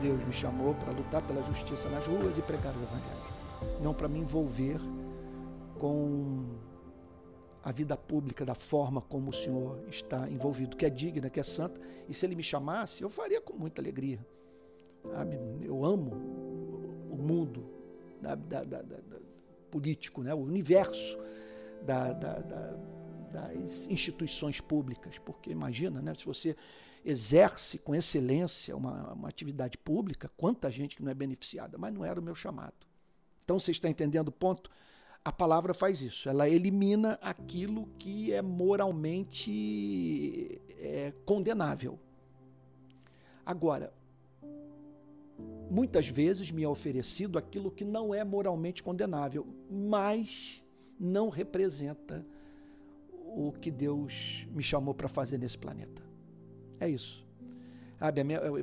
Deus 0.00 0.24
me 0.24 0.32
chamou 0.32 0.74
para 0.74 0.92
lutar 0.92 1.22
pela 1.22 1.42
justiça 1.42 1.88
nas 1.88 2.06
ruas 2.06 2.36
e 2.38 2.42
pregar 2.42 2.72
o 2.74 2.82
Evangelho, 2.82 3.82
não 3.82 3.92
para 3.92 4.08
me 4.08 4.18
envolver 4.18 4.80
com 5.78 6.46
a 7.62 7.70
vida 7.70 7.96
pública 7.96 8.44
da 8.44 8.54
forma 8.54 9.00
como 9.02 9.30
o 9.30 9.32
Senhor 9.32 9.78
está 9.88 10.28
envolvido, 10.30 10.76
que 10.76 10.86
é 10.86 10.90
digna, 10.90 11.28
que 11.28 11.38
é 11.38 11.42
santa. 11.42 11.80
E 12.08 12.14
se 12.14 12.24
Ele 12.24 12.34
me 12.34 12.42
chamasse, 12.42 13.02
eu 13.02 13.10
faria 13.10 13.40
com 13.40 13.54
muita 13.54 13.82
alegria. 13.82 14.18
Eu 15.62 15.84
amo 15.84 16.12
o 17.10 17.16
mundo 17.16 17.64
da, 18.20 18.34
da, 18.34 18.64
da, 18.64 18.82
político, 19.70 20.22
né? 20.22 20.34
o 20.34 20.38
universo 20.38 21.18
da, 21.82 22.12
das 23.32 23.86
instituições 23.88 24.60
públicas, 24.60 25.18
porque 25.18 25.50
imagina, 25.50 26.02
né, 26.02 26.14
se 26.14 26.26
você 26.26 26.56
exerce 27.04 27.78
com 27.78 27.94
excelência 27.94 28.76
uma, 28.76 29.12
uma 29.12 29.28
atividade 29.28 29.78
pública, 29.78 30.30
quanta 30.36 30.70
gente 30.70 30.96
que 30.96 31.02
não 31.02 31.10
é 31.10 31.14
beneficiada, 31.14 31.78
mas 31.78 31.94
não 31.94 32.04
era 32.04 32.20
o 32.20 32.22
meu 32.22 32.34
chamado. 32.34 32.74
Então 33.44 33.58
você 33.58 33.70
está 33.70 33.88
entendendo 33.88 34.28
o 34.28 34.32
ponto? 34.32 34.70
A 35.24 35.32
palavra 35.32 35.74
faz 35.74 36.00
isso, 36.00 36.28
ela 36.28 36.48
elimina 36.48 37.18
aquilo 37.20 37.86
que 37.98 38.32
é 38.32 38.40
moralmente 38.40 40.60
é, 40.78 41.12
condenável. 41.26 41.98
Agora, 43.44 43.92
muitas 45.70 46.08
vezes 46.08 46.50
me 46.50 46.62
é 46.62 46.68
oferecido 46.68 47.38
aquilo 47.38 47.70
que 47.70 47.84
não 47.84 48.14
é 48.14 48.24
moralmente 48.24 48.82
condenável, 48.82 49.46
mas 49.70 50.62
não 50.98 51.28
representa 51.28 52.24
o 53.34 53.52
que 53.52 53.70
Deus 53.70 54.46
me 54.50 54.62
chamou 54.62 54.94
para 54.94 55.08
fazer 55.08 55.38
nesse 55.38 55.58
planeta. 55.58 56.02
É 56.78 56.88
isso. 56.88 57.26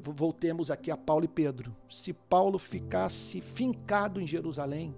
Voltemos 0.03 0.71
aqui 0.71 0.89
a 0.89 0.97
Paulo 0.97 1.25
e 1.25 1.27
Pedro. 1.27 1.75
Se 1.89 2.11
Paulo 2.11 2.57
ficasse 2.57 3.39
fincado 3.39 4.19
em 4.19 4.25
Jerusalém, 4.25 4.95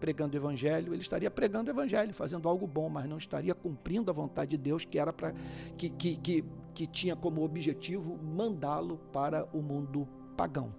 pregando 0.00 0.34
o 0.34 0.38
evangelho, 0.38 0.92
ele 0.92 1.02
estaria 1.02 1.30
pregando 1.30 1.70
o 1.70 1.74
evangelho, 1.74 2.12
fazendo 2.12 2.48
algo 2.48 2.66
bom, 2.66 2.88
mas 2.88 3.08
não 3.08 3.18
estaria 3.18 3.54
cumprindo 3.54 4.10
a 4.10 4.14
vontade 4.14 4.52
de 4.52 4.58
Deus, 4.58 4.84
que 4.84 4.98
era 4.98 5.12
para 5.12 5.34
que, 5.76 5.90
que, 5.90 6.16
que, 6.16 6.44
que 6.74 6.86
tinha 6.86 7.14
como 7.14 7.42
objetivo 7.42 8.18
mandá-lo 8.22 8.98
para 9.12 9.46
o 9.52 9.62
mundo 9.62 10.08
pagão, 10.36 10.74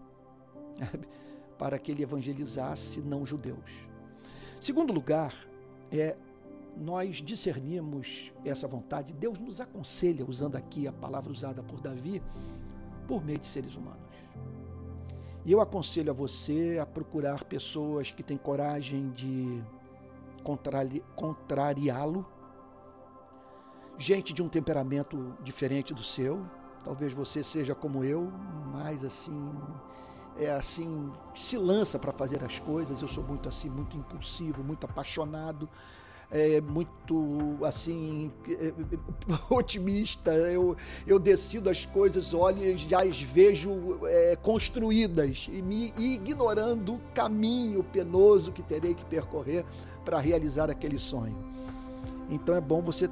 para 1.58 1.80
que 1.80 1.92
ele 1.92 2.04
evangelizasse 2.04 3.02
não 3.02 3.26
judeus. 3.26 3.88
Segundo 4.60 4.92
lugar, 4.92 5.34
é 5.92 6.16
nós 6.78 7.18
discernimos 7.18 8.32
essa 8.44 8.68
vontade, 8.68 9.14
Deus 9.14 9.40
nos 9.40 9.62
aconselha, 9.62 10.26
usando 10.28 10.56
aqui 10.56 10.88
a 10.88 10.92
palavra 10.92 11.32
usada 11.32 11.64
por 11.64 11.80
Davi, 11.80 12.22
por 13.08 13.24
meio 13.24 13.40
de 13.40 13.48
seres 13.48 13.76
humanos. 13.76 14.00
E 15.46 15.52
eu 15.52 15.62
aconselho 15.62 16.10
a 16.10 16.14
você 16.14 16.80
a 16.82 16.86
procurar 16.86 17.44
pessoas 17.44 18.12
que 18.12 18.24
têm 18.24 18.38
coragem 18.38 19.12
de 19.12 19.64
contrari 20.44 21.04
contrariá-lo, 21.16 22.26
gente 23.98 24.34
de 24.34 24.42
um 24.42 24.50
temperamento 24.50 25.36
diferente 25.44 25.94
do 25.94 26.04
seu. 26.04 26.46
Talvez 26.84 27.14
você 27.14 27.44
seja 27.44 27.74
como 27.74 28.04
eu, 28.04 28.32
mais 28.74 29.04
assim, 29.04 29.52
é 30.38 30.52
assim, 30.52 31.12
se 31.36 31.58
lança 31.58 31.98
para 31.98 32.12
fazer 32.12 32.44
as 32.44 32.60
coisas. 32.60 33.02
Eu 33.02 33.08
sou 33.08 33.24
muito 33.24 33.48
assim, 33.48 33.70
muito 33.70 33.96
impulsivo, 33.96 34.64
muito 34.64 34.86
apaixonado 34.86 35.70
é, 36.32 36.62
muito 36.62 37.58
assim 37.64 38.32
é, 38.48 38.74
otimista. 39.54 40.32
Eu, 40.32 40.76
eu 41.06 41.20
decido 41.20 41.70
as 41.70 41.86
coisas, 41.86 42.34
olho 42.34 42.64
e 42.64 42.78
já 42.78 43.04
as 43.04 43.22
vejo 43.22 44.00
é, 44.06 44.36
construídas 44.36 45.48
e 45.50 45.62
me 45.62 45.94
ignorando 45.98 46.96
o 46.96 47.02
caminho 47.14 47.84
penoso 47.84 48.52
que 48.52 48.64
terei 48.64 48.94
que 48.94 49.06
percorrer 49.06 49.66
para 50.04 50.20
realizar 50.20 50.70
aquele 50.70 51.00
sonho. 51.00 51.38
Então 52.30 52.56
é 52.56 52.62
bom 52.62 52.82
você 52.82 53.10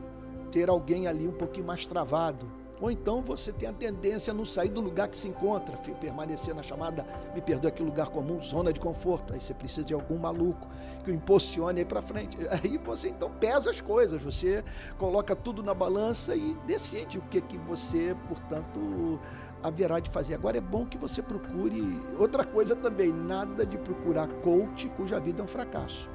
ter 0.52 0.70
alguém 0.70 1.08
ali 1.08 1.28
um 1.28 1.32
pouquinho 1.32 1.66
mais 1.66 1.86
travado 1.86 2.63
ou 2.84 2.92
então 2.92 3.22
você 3.22 3.54
tem 3.54 3.70
a 3.70 3.72
tendência 3.72 4.32
a 4.32 4.34
não 4.34 4.46
sair 4.46 4.68
do 4.68 4.82
lugar 4.82 5.08
que 5.08 5.16
se 5.16 5.26
encontra, 5.26 5.78
permanecer 5.78 6.54
na 6.54 6.62
chamada, 6.62 7.08
me 7.34 7.42
perdoe 7.42 7.70
aqui, 7.70 7.82
lugar 7.82 8.10
comum, 8.10 8.44
zona 8.44 8.74
de 8.74 8.80
conforto. 8.82 9.32
Aí 9.34 9.40
você 9.40 9.54
precisa 9.54 9.88
de 9.88 9.94
algum 9.94 10.18
maluco 10.18 10.68
que 11.06 11.10
o 11.10 11.14
impulsione 11.14 11.80
aí 11.80 11.86
para 11.86 12.02
frente. 12.02 12.38
Aí 12.52 12.78
você 12.78 13.08
então 13.08 13.32
pesa 13.40 13.72
as 13.72 13.80
coisas, 13.80 14.22
você 14.22 14.66
coloca 14.98 15.34
tudo 15.34 15.64
na 15.64 15.74
balança 15.74 16.36
e 16.36 16.58
decide 16.68 17.20
o 17.20 17.22
que, 17.22 17.40
que 17.40 17.58
você, 17.58 18.18
portanto, 18.28 19.18
haverá 19.64 20.02
de 20.02 20.10
fazer. 20.10 20.34
Agora 20.34 20.58
é 20.58 20.62
bom 20.62 20.86
que 20.86 20.98
você 20.98 21.22
procure 21.22 22.02
outra 22.20 22.44
coisa 22.44 22.76
também, 22.76 23.14
nada 23.14 23.66
de 23.66 23.78
procurar 23.78 24.28
coach 24.42 24.90
cuja 24.98 25.22
vida 25.22 25.40
é 25.40 25.44
um 25.46 25.48
fracasso. 25.48 26.10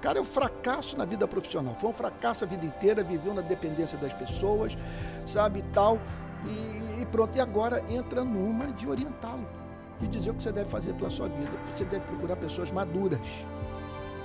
Cara, 0.00 0.18
é 0.18 0.22
um 0.22 0.24
fracasso 0.24 0.96
na 0.96 1.04
vida 1.04 1.28
profissional. 1.28 1.74
Foi 1.74 1.90
um 1.90 1.92
fracasso 1.92 2.44
a 2.44 2.46
vida 2.46 2.64
inteira, 2.64 3.02
viveu 3.02 3.34
na 3.34 3.42
dependência 3.42 3.98
das 3.98 4.12
pessoas, 4.12 4.76
sabe, 5.26 5.62
tal. 5.74 5.98
E, 6.44 7.02
e 7.02 7.06
pronto, 7.06 7.36
e 7.36 7.40
agora 7.40 7.84
entra 7.88 8.24
numa 8.24 8.66
de 8.72 8.88
orientá-lo 8.88 9.46
e 10.00 10.06
dizer 10.06 10.30
o 10.30 10.34
que 10.34 10.42
você 10.42 10.52
deve 10.52 10.70
fazer 10.70 10.94
pela 10.94 11.10
sua 11.10 11.28
vida. 11.28 11.50
Você 11.74 11.84
deve 11.84 12.04
procurar 12.06 12.36
pessoas 12.36 12.70
maduras. 12.70 13.20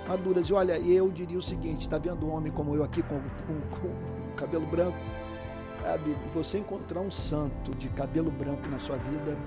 Maduras. 0.08 0.48
E 0.48 0.54
olha, 0.54 0.80
eu 0.80 1.10
diria 1.10 1.38
o 1.38 1.42
seguinte: 1.42 1.82
está 1.82 1.98
vendo 1.98 2.26
um 2.26 2.34
homem 2.34 2.52
como 2.52 2.74
eu 2.74 2.84
aqui 2.84 3.04
com, 3.04 3.20
com, 3.20 3.80
com 3.80 4.36
cabelo 4.38 4.66
branco? 4.66 4.98
Sabe, 5.82 6.16
você 6.34 6.60
encontrar 6.60 7.02
um 7.02 7.12
santo 7.12 7.76
de 7.76 7.90
cabelo 7.90 8.32
branco 8.32 8.68
na 8.70 8.80
sua 8.80 8.98
vida 8.98 9.38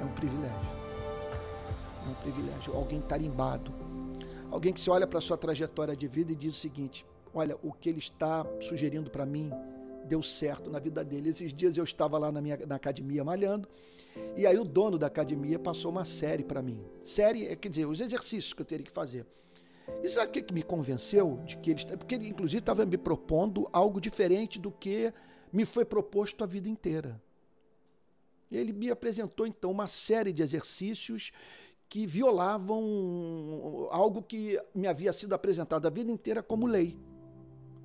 é 0.00 0.04
um 0.04 0.08
privilégio. 0.08 0.78
É 2.06 2.10
um 2.10 2.14
privilégio. 2.22 2.74
Alguém 2.74 3.00
tarimbado 3.00 3.72
Alguém 4.50 4.72
que 4.72 4.80
se 4.80 4.88
olha 4.88 5.06
para 5.06 5.18
a 5.18 5.22
sua 5.22 5.36
trajetória 5.36 5.94
de 5.94 6.08
vida 6.08 6.32
e 6.32 6.34
diz 6.34 6.54
o 6.54 6.58
seguinte: 6.58 7.04
olha, 7.34 7.56
o 7.62 7.72
que 7.72 7.88
ele 7.88 7.98
está 7.98 8.46
sugerindo 8.60 9.10
para 9.10 9.26
mim 9.26 9.50
deu 10.04 10.22
certo 10.22 10.70
na 10.70 10.78
vida 10.78 11.04
dele. 11.04 11.28
Esses 11.28 11.52
dias 11.52 11.76
eu 11.76 11.84
estava 11.84 12.18
lá 12.18 12.32
na 12.32 12.40
minha 12.40 12.58
na 12.66 12.76
academia 12.76 13.22
malhando, 13.22 13.68
e 14.36 14.46
aí 14.46 14.58
o 14.58 14.64
dono 14.64 14.98
da 14.98 15.06
academia 15.06 15.58
passou 15.58 15.90
uma 15.90 16.04
série 16.04 16.42
para 16.42 16.62
mim. 16.62 16.82
Série, 17.04 17.46
é, 17.46 17.54
quer 17.54 17.68
dizer, 17.68 17.86
os 17.86 18.00
exercícios 18.00 18.52
que 18.52 18.62
eu 18.62 18.66
teria 18.66 18.84
que 18.84 18.90
fazer. 18.90 19.26
E 20.02 20.08
sabe 20.08 20.28
o 20.28 20.32
que, 20.32 20.42
que 20.42 20.54
me 20.54 20.62
convenceu 20.62 21.40
de 21.46 21.56
que 21.58 21.70
ele 21.70 21.84
porque 21.96 22.14
ele 22.14 22.28
inclusive 22.28 22.58
estava 22.58 22.84
me 22.84 22.96
propondo 22.96 23.68
algo 23.72 24.00
diferente 24.00 24.58
do 24.58 24.70
que 24.70 25.12
me 25.52 25.64
foi 25.64 25.84
proposto 25.84 26.42
a 26.42 26.46
vida 26.46 26.68
inteira. 26.68 27.20
Ele 28.50 28.72
me 28.72 28.90
apresentou 28.90 29.46
então 29.46 29.70
uma 29.70 29.86
série 29.86 30.32
de 30.32 30.42
exercícios 30.42 31.32
que 31.88 32.06
violavam 32.06 33.88
algo 33.90 34.22
que 34.22 34.60
me 34.74 34.86
havia 34.86 35.12
sido 35.12 35.32
apresentado 35.34 35.86
a 35.86 35.90
vida 35.90 36.10
inteira 36.10 36.42
como 36.42 36.66
lei. 36.66 36.98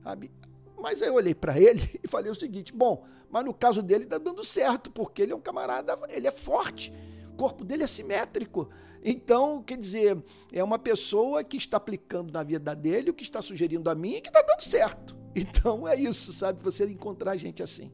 Sabe? 0.03 0.31
Mas 0.77 1.01
aí 1.01 1.07
eu 1.07 1.13
olhei 1.13 1.33
para 1.33 1.59
ele 1.59 1.81
e 2.03 2.07
falei 2.07 2.31
o 2.31 2.35
seguinte: 2.35 2.73
bom, 2.73 3.05
mas 3.29 3.45
no 3.45 3.53
caso 3.53 3.81
dele 3.81 4.03
está 4.03 4.17
dando 4.17 4.43
certo, 4.43 4.91
porque 4.91 5.21
ele 5.21 5.31
é 5.31 5.35
um 5.35 5.41
camarada, 5.41 5.95
ele 6.09 6.27
é 6.27 6.31
forte, 6.31 6.91
o 7.31 7.35
corpo 7.35 7.63
dele 7.63 7.83
é 7.83 7.87
simétrico. 7.87 8.69
Então, 9.05 9.61
quer 9.61 9.77
dizer, 9.77 10.17
é 10.51 10.63
uma 10.63 10.79
pessoa 10.79 11.43
que 11.43 11.57
está 11.57 11.75
aplicando 11.75 12.31
na 12.31 12.41
vida 12.41 12.73
dele 12.73 13.09
o 13.09 13.13
que 13.13 13.23
está 13.23 13.41
sugerindo 13.41 13.89
a 13.89 13.95
mim 13.95 14.15
e 14.15 14.21
que 14.21 14.29
está 14.29 14.41
dando 14.41 14.61
certo. 14.61 15.15
Então 15.35 15.87
é 15.87 15.99
isso, 15.99 16.31
sabe? 16.31 16.61
Você 16.61 16.85
encontrar 16.85 17.35
gente 17.37 17.63
assim. 17.63 17.91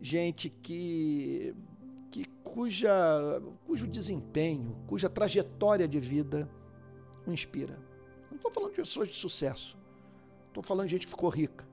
Gente 0.00 0.48
que, 0.48 1.52
que 1.52 1.54
cuja, 2.56 2.90
cujo 3.66 3.86
desempenho, 3.86 4.74
cuja 4.86 5.10
trajetória 5.10 5.86
de 5.86 6.00
vida 6.00 6.48
o 7.26 7.30
inspira. 7.30 7.78
Não 8.30 8.36
estou 8.38 8.50
falando 8.50 8.70
de 8.70 8.76
pessoas 8.76 9.08
de 9.08 9.14
sucesso. 9.14 9.76
Estou 10.48 10.62
falando 10.62 10.86
de 10.86 10.92
gente 10.92 11.04
que 11.04 11.10
ficou 11.10 11.28
rica. 11.28 11.68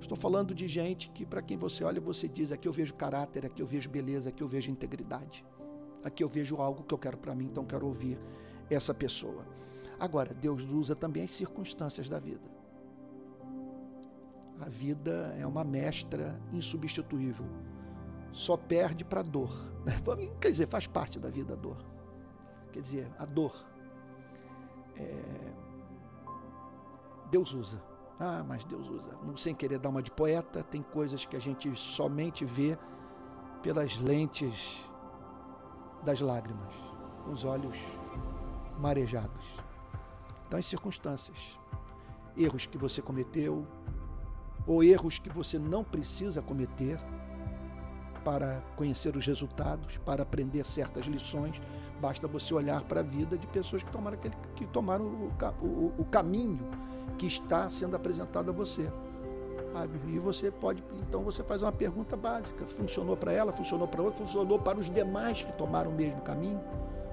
Estou 0.00 0.16
falando 0.16 0.52
de 0.52 0.66
gente 0.66 1.10
que, 1.10 1.24
para 1.24 1.40
quem 1.40 1.56
você 1.56 1.84
olha, 1.84 2.00
você 2.00 2.26
diz: 2.26 2.50
aqui 2.50 2.66
eu 2.66 2.72
vejo 2.72 2.92
caráter, 2.94 3.46
aqui 3.46 3.62
eu 3.62 3.66
vejo 3.68 3.88
beleza, 3.88 4.30
aqui 4.30 4.42
eu 4.42 4.48
vejo 4.48 4.68
integridade. 4.68 5.46
Aqui 6.02 6.24
eu 6.24 6.28
vejo 6.28 6.56
algo 6.56 6.82
que 6.82 6.92
eu 6.92 6.98
quero 6.98 7.18
para 7.18 7.32
mim, 7.32 7.44
então 7.44 7.64
quero 7.64 7.86
ouvir 7.86 8.18
essa 8.68 8.92
pessoa. 8.92 9.46
Agora, 9.98 10.34
Deus 10.34 10.60
usa 10.62 10.96
também 10.96 11.22
as 11.22 11.34
circunstâncias 11.36 12.08
da 12.08 12.18
vida. 12.18 12.50
A 14.60 14.68
vida 14.68 15.36
é 15.38 15.46
uma 15.46 15.62
mestra 15.62 16.36
insubstituível. 16.52 17.46
Só 18.36 18.54
perde 18.54 19.02
para 19.02 19.20
a 19.20 19.22
dor. 19.22 19.50
Quer 20.38 20.50
dizer, 20.50 20.68
faz 20.68 20.86
parte 20.86 21.18
da 21.18 21.30
vida 21.30 21.54
a 21.54 21.56
dor. 21.56 21.78
Quer 22.70 22.80
dizer, 22.80 23.10
a 23.18 23.24
dor. 23.24 23.54
É... 24.94 25.52
Deus 27.30 27.54
usa. 27.54 27.82
Ah, 28.20 28.44
mas 28.46 28.62
Deus 28.64 28.88
usa. 28.90 29.18
Sem 29.38 29.54
querer 29.54 29.78
dar 29.78 29.88
uma 29.88 30.02
de 30.02 30.10
poeta, 30.10 30.62
tem 30.62 30.82
coisas 30.82 31.24
que 31.24 31.34
a 31.34 31.40
gente 31.40 31.74
somente 31.76 32.44
vê 32.44 32.76
pelas 33.62 33.98
lentes 33.98 34.84
das 36.04 36.20
lágrimas, 36.20 36.74
com 37.24 37.32
os 37.32 37.42
olhos 37.42 37.78
marejados. 38.78 39.44
Então, 40.46 40.58
as 40.58 40.66
circunstâncias, 40.66 41.38
erros 42.36 42.66
que 42.66 42.76
você 42.76 43.00
cometeu, 43.00 43.66
ou 44.66 44.84
erros 44.84 45.18
que 45.18 45.30
você 45.30 45.58
não 45.58 45.82
precisa 45.82 46.42
cometer 46.42 46.98
para 48.26 48.60
conhecer 48.74 49.16
os 49.16 49.24
resultados, 49.24 49.98
para 49.98 50.24
aprender 50.24 50.66
certas 50.66 51.06
lições, 51.06 51.62
basta 52.00 52.26
você 52.26 52.52
olhar 52.52 52.82
para 52.82 52.98
a 52.98 53.02
vida 53.04 53.38
de 53.38 53.46
pessoas 53.46 53.84
que 53.84 53.92
tomaram, 53.92 54.16
aquele, 54.16 54.34
que 54.56 54.66
tomaram 54.66 55.04
o, 55.04 55.30
o, 55.64 55.94
o 55.98 56.04
caminho 56.06 56.58
que 57.16 57.24
está 57.24 57.70
sendo 57.70 57.94
apresentado 57.94 58.50
a 58.50 58.52
você. 58.52 58.90
E 60.08 60.18
você 60.18 60.50
pode, 60.50 60.82
então 61.06 61.22
você 61.22 61.44
faz 61.44 61.62
uma 61.62 61.70
pergunta 61.70 62.16
básica: 62.16 62.66
funcionou 62.66 63.16
para 63.16 63.30
ela, 63.30 63.52
funcionou 63.52 63.86
para 63.86 64.02
outra, 64.02 64.24
funcionou 64.24 64.58
para 64.58 64.76
os 64.76 64.92
demais 64.92 65.44
que 65.44 65.52
tomaram 65.52 65.92
o 65.92 65.94
mesmo 65.94 66.20
caminho? 66.22 66.60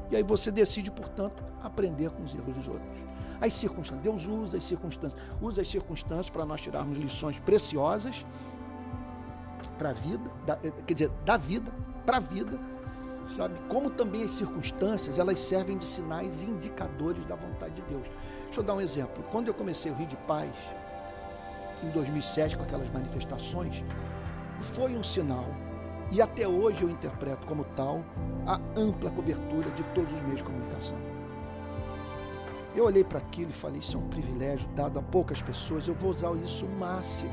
E 0.10 0.16
aí 0.16 0.24
você 0.24 0.50
decide, 0.50 0.90
portanto, 0.90 1.44
aprender 1.62 2.10
com 2.10 2.24
os 2.24 2.34
erros 2.34 2.56
dos 2.56 2.68
outros. 2.68 3.04
As 3.40 3.54
circunstâncias, 3.54 4.02
Deus 4.02 4.26
usa 4.26 4.58
as 4.58 4.64
circunstâncias, 4.64 5.22
usa 5.40 5.62
as 5.62 5.68
circunstâncias 5.68 6.32
para 6.32 6.44
nós 6.44 6.60
tirarmos 6.60 6.98
lições 6.98 7.40
preciosas 7.42 8.26
para 9.78 9.90
a 9.90 9.94
vida, 9.94 10.30
da, 10.46 10.58
eh, 10.64 10.72
quer 10.86 10.94
dizer, 10.94 11.12
da 11.26 11.38
vida 11.38 11.72
para 12.06 12.18
a 12.18 12.20
vida, 12.20 12.60
sabe? 13.36 13.56
Como 13.68 13.90
também 13.90 14.24
as 14.24 14.32
circunstâncias, 14.32 15.18
elas 15.18 15.40
servem 15.40 15.78
de 15.78 15.86
sinais 15.86 16.44
indicadores 16.44 17.26
da 17.26 17.36
vontade 17.36 17.76
de 17.76 17.82
Deus. 17.84 18.08
Deixa 18.46 18.60
eu 18.60 18.64
dar 18.64 18.76
um 18.76 18.82
exemplo. 18.82 19.24
Quando 19.32 19.48
eu 19.48 19.54
comecei 19.54 19.92
o 19.92 19.96
Rio 19.96 20.08
de 20.08 20.18
Paz, 20.18 20.52
em 21.84 21.90
2007 21.90 22.56
com 22.58 22.64
aquelas 22.64 22.90
manifestações, 22.90 23.84
foi 24.74 24.96
um 24.96 25.04
sinal. 25.04 25.46
E 26.12 26.22
até 26.22 26.48
hoje 26.48 26.84
eu 26.84 26.90
interpreto 26.90 27.48
como 27.48 27.64
tal 27.76 28.04
a 28.46 28.60
ampla 28.78 29.10
cobertura 29.10 29.70
de 29.72 29.84
todos 29.96 30.14
os 30.14 30.22
meios 30.22 30.38
de 30.38 30.44
comunicação. 30.44 30.98
Eu 32.76 32.86
olhei 32.86 33.04
para 33.04 33.20
aquilo 33.20 33.52
e 33.52 33.54
falei: 33.54 33.80
Isso 33.80 33.98
é 33.98 34.00
um 34.00 34.08
privilégio 34.08 34.68
dado 34.70 35.00
a 35.00 35.02
poucas 35.02 35.42
pessoas, 35.42 35.88
eu 35.88 35.94
vou 35.94 36.12
usar 36.12 36.32
isso 36.36 36.66
o 36.66 36.70
máximo, 36.70 37.32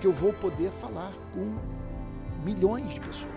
que 0.00 0.06
eu 0.06 0.12
vou 0.12 0.32
poder 0.32 0.70
falar 0.70 1.12
com 1.34 1.58
milhões 2.42 2.94
de 2.94 3.00
pessoas. 3.00 3.34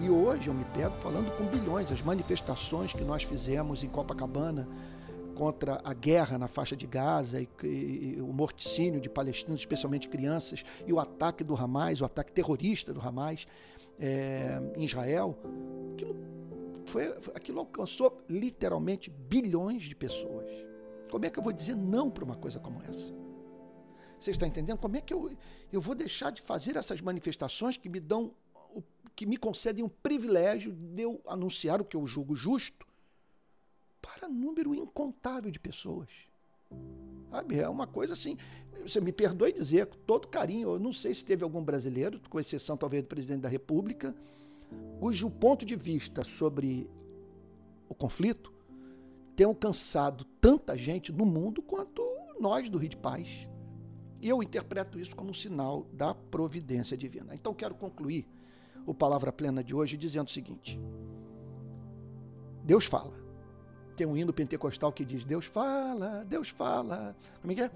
E 0.00 0.08
hoje 0.08 0.48
eu 0.48 0.54
me 0.54 0.64
pego 0.66 0.94
falando 1.00 1.34
com 1.36 1.44
bilhões. 1.44 1.90
As 1.90 2.02
manifestações 2.02 2.92
que 2.92 3.02
nós 3.02 3.24
fizemos 3.24 3.82
em 3.82 3.88
Copacabana, 3.88 4.68
contra 5.34 5.80
a 5.84 5.92
guerra 5.92 6.38
na 6.38 6.48
faixa 6.48 6.74
de 6.74 6.86
Gaza 6.86 7.40
e, 7.40 7.48
e, 7.62 8.18
o 8.20 8.32
morticínio 8.32 9.00
de 9.00 9.10
palestinos, 9.10 9.60
especialmente 9.60 10.08
crianças, 10.08 10.64
e 10.86 10.92
o 10.92 10.98
ataque 10.98 11.44
do 11.44 11.54
Hamas, 11.54 12.00
o 12.00 12.04
ataque 12.04 12.32
terrorista 12.32 12.92
do 12.94 13.00
Hamas 13.00 13.46
é, 13.98 14.58
em 14.76 14.84
Israel, 14.84 15.36
aquilo, 15.92 16.16
foi, 16.86 17.06
aquilo 17.34 17.58
alcançou 17.58 18.18
literalmente 18.30 19.10
bilhões 19.10 19.82
de 19.82 19.94
pessoas. 19.94 20.46
Como 21.10 21.24
é 21.26 21.30
que 21.30 21.38
eu 21.38 21.42
vou 21.42 21.52
dizer 21.52 21.76
não 21.76 22.08
para 22.08 22.24
uma 22.24 22.36
coisa 22.36 22.58
como 22.58 22.80
essa? 22.88 23.25
Você 24.18 24.30
está 24.30 24.46
entendendo? 24.46 24.78
Como 24.78 24.96
é 24.96 25.00
que 25.00 25.12
eu, 25.12 25.36
eu 25.72 25.80
vou 25.80 25.94
deixar 25.94 26.30
de 26.30 26.40
fazer 26.42 26.76
essas 26.76 27.00
manifestações 27.00 27.76
que 27.76 27.88
me 27.88 28.00
dão, 28.00 28.32
que 29.14 29.26
me 29.26 29.36
concedem 29.36 29.84
o 29.84 29.88
privilégio 29.88 30.72
de 30.72 31.02
eu 31.02 31.20
anunciar 31.26 31.80
o 31.80 31.84
que 31.84 31.96
eu 31.96 32.06
julgo 32.06 32.34
justo 32.34 32.86
para 34.00 34.28
número 34.28 34.74
incontável 34.74 35.50
de 35.50 35.60
pessoas. 35.60 36.08
Sabe? 37.30 37.58
É 37.58 37.68
uma 37.68 37.86
coisa 37.86 38.14
assim. 38.14 38.36
Você 38.82 39.00
me 39.00 39.12
perdoe 39.12 39.52
dizer, 39.52 39.86
com 39.86 39.96
todo 39.98 40.28
carinho, 40.28 40.70
eu 40.70 40.78
não 40.78 40.92
sei 40.92 41.14
se 41.14 41.24
teve 41.24 41.42
algum 41.42 41.62
brasileiro, 41.62 42.20
com 42.30 42.40
exceção 42.40 42.76
talvez 42.76 43.02
do 43.02 43.08
presidente 43.08 43.40
da 43.40 43.48
República, 43.48 44.14
cujo 45.00 45.30
ponto 45.30 45.64
de 45.64 45.76
vista 45.76 46.24
sobre 46.24 46.88
o 47.88 47.94
conflito 47.94 48.52
tem 49.34 49.46
alcançado 49.46 50.24
tanta 50.40 50.76
gente 50.76 51.12
no 51.12 51.26
mundo 51.26 51.60
quanto 51.60 52.02
nós 52.40 52.68
do 52.68 52.78
Rio 52.78 52.88
de 52.88 52.96
Paz. 52.96 53.28
E 54.26 54.28
eu 54.28 54.42
interpreto 54.42 54.98
isso 54.98 55.14
como 55.14 55.30
um 55.30 55.32
sinal 55.32 55.86
da 55.92 56.12
providência 56.12 56.96
divina. 56.96 57.32
Então 57.32 57.54
quero 57.54 57.76
concluir 57.76 58.26
o 58.84 58.92
Palavra 58.92 59.30
Plena 59.30 59.62
de 59.62 59.72
hoje 59.72 59.96
dizendo 59.96 60.26
o 60.26 60.32
seguinte: 60.32 60.80
Deus 62.64 62.86
fala. 62.86 63.14
Tem 63.96 64.04
um 64.04 64.16
hino 64.16 64.32
pentecostal 64.32 64.92
que 64.92 65.04
diz: 65.04 65.24
Deus 65.24 65.44
fala, 65.44 66.24
Deus 66.24 66.48
fala. 66.48 67.16
Como 67.40 67.52
é 67.52 67.54
que 67.54 67.62
é? 67.62 67.70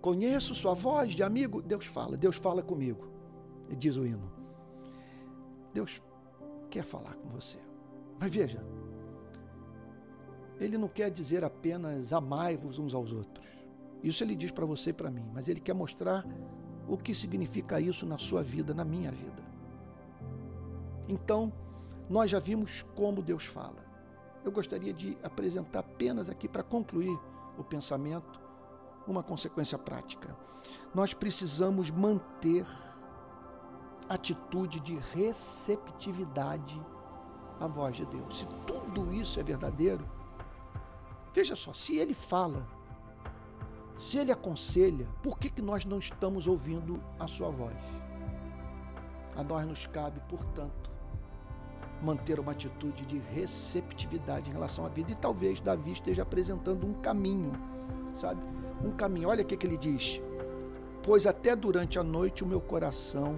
Conheço 0.00 0.54
sua 0.54 0.72
voz 0.72 1.12
de 1.12 1.22
amigo. 1.22 1.60
Deus 1.60 1.84
fala, 1.84 2.16
Deus 2.16 2.36
fala 2.36 2.62
comigo. 2.62 3.06
Diz 3.76 3.98
o 3.98 4.06
hino. 4.06 4.32
Deus 5.74 6.00
quer 6.70 6.82
falar 6.82 7.14
com 7.16 7.28
você. 7.28 7.58
Mas 8.18 8.32
veja, 8.32 8.64
ele 10.58 10.78
não 10.78 10.88
quer 10.88 11.10
dizer 11.10 11.44
apenas 11.44 12.10
amai-vos 12.10 12.78
uns 12.78 12.94
aos 12.94 13.12
outros. 13.12 13.44
Isso 14.04 14.22
ele 14.22 14.36
diz 14.36 14.52
para 14.52 14.64
você 14.66 14.90
e 14.90 14.92
para 14.92 15.10
mim, 15.10 15.28
mas 15.32 15.48
ele 15.48 15.60
quer 15.60 15.74
mostrar 15.74 16.24
o 16.86 16.96
que 16.96 17.14
significa 17.14 17.80
isso 17.80 18.06
na 18.06 18.18
sua 18.18 18.42
vida, 18.42 18.72
na 18.72 18.84
minha 18.84 19.10
vida. 19.10 19.42
Então, 21.08 21.52
nós 22.08 22.30
já 22.30 22.38
vimos 22.38 22.84
como 22.94 23.22
Deus 23.22 23.44
fala 23.44 23.84
eu 24.44 24.52
gostaria 24.52 24.92
de 24.92 25.16
apresentar 25.22 25.80
apenas 25.80 26.28
aqui 26.28 26.46
para 26.46 26.62
concluir 26.62 27.18
o 27.56 27.64
pensamento 27.64 28.40
uma 29.06 29.22
consequência 29.22 29.78
prática. 29.78 30.36
Nós 30.94 31.14
precisamos 31.14 31.90
manter 31.90 32.66
atitude 34.08 34.80
de 34.80 34.96
receptividade 35.14 36.80
à 37.58 37.66
voz 37.66 37.96
de 37.96 38.06
Deus. 38.06 38.40
Se 38.40 38.46
tudo 38.66 39.12
isso 39.12 39.40
é 39.40 39.42
verdadeiro, 39.42 40.06
veja 41.34 41.56
só, 41.56 41.72
se 41.72 41.96
ele 41.96 42.14
fala, 42.14 42.66
se 43.98 44.18
ele 44.18 44.32
aconselha, 44.32 45.06
por 45.22 45.38
que, 45.38 45.48
que 45.48 45.62
nós 45.62 45.84
não 45.84 45.98
estamos 45.98 46.46
ouvindo 46.46 47.00
a 47.18 47.26
sua 47.26 47.48
voz? 47.50 47.76
A 49.36 49.42
nós 49.42 49.66
nos 49.66 49.86
cabe, 49.86 50.20
portanto, 50.28 50.90
manter 52.02 52.38
uma 52.38 52.52
atitude 52.52 53.06
de 53.06 53.18
receptividade 53.18 54.50
em 54.50 54.52
relação 54.52 54.84
à 54.84 54.88
vida. 54.88 55.12
E 55.12 55.14
talvez 55.14 55.60
Davi 55.60 55.92
esteja 55.92 56.22
apresentando 56.22 56.86
um 56.86 56.94
caminho, 56.94 57.52
sabe? 58.16 58.40
Um 58.84 58.90
caminho. 58.92 59.28
Olha 59.28 59.42
o 59.42 59.46
que, 59.46 59.56
que 59.56 59.66
ele 59.66 59.78
diz. 59.78 60.20
Pois 61.02 61.26
até 61.26 61.54
durante 61.54 61.98
a 61.98 62.02
noite 62.02 62.42
o 62.42 62.46
meu 62.46 62.60
coração 62.60 63.36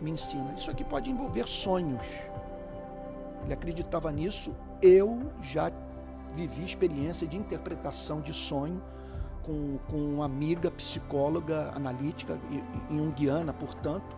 me 0.00 0.10
ensina. 0.10 0.54
Isso 0.54 0.70
aqui 0.70 0.84
pode 0.84 1.10
envolver 1.10 1.46
sonhos. 1.46 2.04
Ele 3.44 3.52
acreditava 3.52 4.10
nisso. 4.12 4.54
Eu 4.80 5.32
já 5.40 5.72
vivi 6.34 6.64
experiência 6.64 7.26
de 7.26 7.36
interpretação 7.36 8.20
de 8.20 8.32
sonho 8.32 8.82
com, 9.44 9.78
com 9.88 9.96
uma 9.96 10.24
amiga 10.24 10.70
psicóloga 10.70 11.72
analítica, 11.74 12.38
junguiana, 12.90 13.52
portanto, 13.52 14.16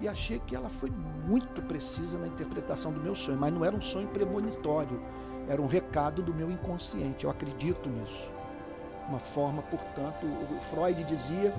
e 0.00 0.08
achei 0.08 0.38
que 0.38 0.56
ela 0.56 0.68
foi 0.68 0.90
muito 1.26 1.60
precisa 1.62 2.18
na 2.18 2.26
interpretação 2.26 2.92
do 2.92 3.00
meu 3.00 3.14
sonho, 3.14 3.38
mas 3.38 3.52
não 3.52 3.64
era 3.64 3.76
um 3.76 3.80
sonho 3.80 4.08
premonitório, 4.08 5.00
Era 5.48 5.60
um 5.60 5.66
recado 5.66 6.22
do 6.22 6.32
meu 6.32 6.50
inconsciente. 6.50 7.24
Eu 7.24 7.30
acredito 7.30 7.88
nisso. 7.88 8.30
Uma 9.08 9.18
forma, 9.18 9.62
portanto, 9.62 10.24
o 10.24 10.60
Freud 10.60 11.02
dizia 11.04 11.52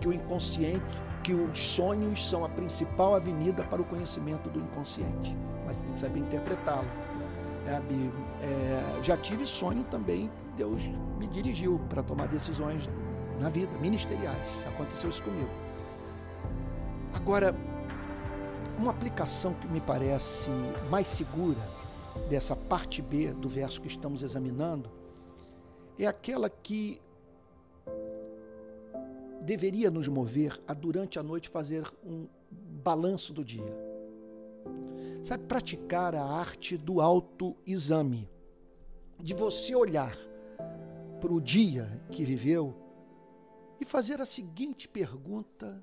que 0.00 0.08
o 0.08 0.12
inconsciente, 0.12 0.84
que 1.22 1.32
os 1.32 1.58
sonhos 1.58 2.28
são 2.28 2.44
a 2.44 2.48
principal 2.48 3.14
avenida 3.14 3.64
para 3.64 3.80
o 3.80 3.84
conhecimento 3.84 4.50
do 4.50 4.60
inconsciente. 4.60 5.34
Mas 5.64 5.78
tem 5.78 5.92
que 5.92 6.00
saber 6.00 6.18
interpretá-lo. 6.20 6.88
É, 7.66 7.70
é, 8.44 9.02
já 9.02 9.16
tive 9.16 9.46
sonho 9.46 9.84
também, 9.84 10.30
Deus 10.56 10.82
me 11.18 11.26
dirigiu 11.26 11.80
para 11.88 12.02
tomar 12.02 12.28
decisões 12.28 12.88
na 13.40 13.48
vida, 13.48 13.72
ministeriais. 13.78 14.38
Aconteceu 14.66 15.10
isso 15.10 15.22
comigo. 15.22 15.48
Agora, 17.14 17.54
uma 18.78 18.90
aplicação 18.90 19.54
que 19.54 19.66
me 19.68 19.80
parece 19.80 20.50
mais 20.90 21.06
segura 21.08 21.58
dessa 22.28 22.54
parte 22.54 23.00
B 23.00 23.32
do 23.32 23.48
verso 23.48 23.80
que 23.80 23.88
estamos 23.88 24.22
examinando 24.22 24.90
é 25.98 26.06
aquela 26.06 26.50
que 26.50 27.00
deveria 29.42 29.90
nos 29.90 30.08
mover 30.08 30.60
a 30.66 30.74
durante 30.74 31.18
a 31.18 31.22
noite 31.22 31.48
fazer 31.48 31.84
um 32.04 32.26
balanço 32.50 33.32
do 33.32 33.44
dia. 33.44 33.93
Sabe, 35.24 35.44
praticar 35.44 36.14
a 36.14 36.22
arte 36.22 36.76
do 36.76 37.00
autoexame, 37.00 38.28
de 39.18 39.32
você 39.32 39.74
olhar 39.74 40.14
para 41.18 41.32
o 41.32 41.40
dia 41.40 41.88
que 42.12 42.22
viveu 42.26 42.76
e 43.80 43.86
fazer 43.86 44.20
a 44.20 44.26
seguinte 44.26 44.86
pergunta 44.86 45.82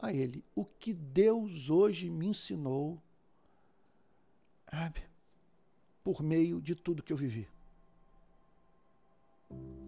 a 0.00 0.12
ele: 0.12 0.44
O 0.52 0.64
que 0.64 0.92
Deus 0.92 1.70
hoje 1.70 2.10
me 2.10 2.26
ensinou, 2.26 3.00
sabe, 4.68 5.00
por 6.02 6.20
meio 6.20 6.60
de 6.60 6.74
tudo 6.74 7.04
que 7.04 7.12
eu 7.12 7.16
vivi? 7.16 7.48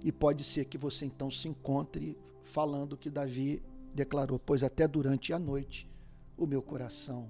E 0.04 0.12
pode 0.12 0.44
ser 0.44 0.66
que 0.66 0.78
você 0.78 1.04
então 1.04 1.32
se 1.32 1.48
encontre 1.48 2.16
falando 2.44 2.96
que 2.96 3.10
Davi 3.10 3.60
declarou: 3.92 4.38
Pois 4.38 4.62
até 4.62 4.86
durante 4.86 5.32
a 5.32 5.38
noite 5.38 5.90
o 6.36 6.46
meu 6.46 6.62
coração 6.62 7.28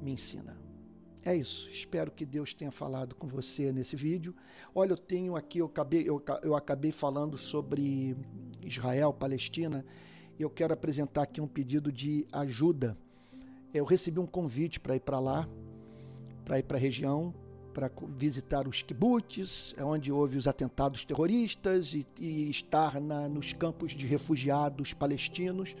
me 0.00 0.12
ensina. 0.12 0.56
É 1.22 1.36
isso. 1.36 1.68
Espero 1.68 2.10
que 2.10 2.24
Deus 2.24 2.54
tenha 2.54 2.70
falado 2.70 3.14
com 3.14 3.26
você 3.26 3.72
nesse 3.72 3.94
vídeo. 3.94 4.34
Olha, 4.74 4.92
eu 4.92 4.96
tenho 4.96 5.36
aqui, 5.36 5.58
eu 5.58 5.66
acabei, 5.66 6.02
eu, 6.08 6.22
eu 6.42 6.54
acabei 6.56 6.90
falando 6.90 7.36
sobre 7.36 8.16
Israel, 8.62 9.12
Palestina, 9.12 9.84
e 10.38 10.42
eu 10.42 10.48
quero 10.48 10.72
apresentar 10.72 11.22
aqui 11.22 11.40
um 11.40 11.46
pedido 11.46 11.92
de 11.92 12.26
ajuda. 12.32 12.96
Eu 13.72 13.84
recebi 13.84 14.18
um 14.18 14.26
convite 14.26 14.80
para 14.80 14.96
ir 14.96 15.00
para 15.00 15.20
lá, 15.20 15.48
para 16.44 16.58
ir 16.58 16.62
para 16.62 16.78
a 16.78 16.80
região, 16.80 17.34
para 17.74 17.90
visitar 18.16 18.66
os 18.66 18.82
kibbutz, 18.82 19.74
é 19.76 19.84
onde 19.84 20.10
houve 20.10 20.36
os 20.36 20.48
atentados 20.48 21.04
terroristas 21.04 21.94
e, 21.94 22.06
e 22.18 22.50
estar 22.50 23.00
na, 23.00 23.28
nos 23.28 23.52
campos 23.52 23.92
de 23.92 24.06
refugiados 24.06 24.92
palestinos. 24.94 25.76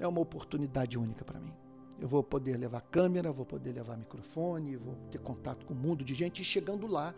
É 0.00 0.08
uma 0.08 0.20
oportunidade 0.20 0.98
única 0.98 1.24
para 1.24 1.38
mim. 1.38 1.61
Eu 2.02 2.08
vou 2.08 2.20
poder 2.20 2.58
levar 2.58 2.80
câmera, 2.80 3.30
vou 3.30 3.46
poder 3.46 3.70
levar 3.70 3.96
microfone, 3.96 4.74
vou 4.74 4.96
ter 5.08 5.18
contato 5.18 5.64
com 5.64 5.72
um 5.72 5.76
mundo 5.76 6.04
de 6.04 6.14
gente 6.14 6.42
chegando 6.42 6.88
lá 6.88 7.14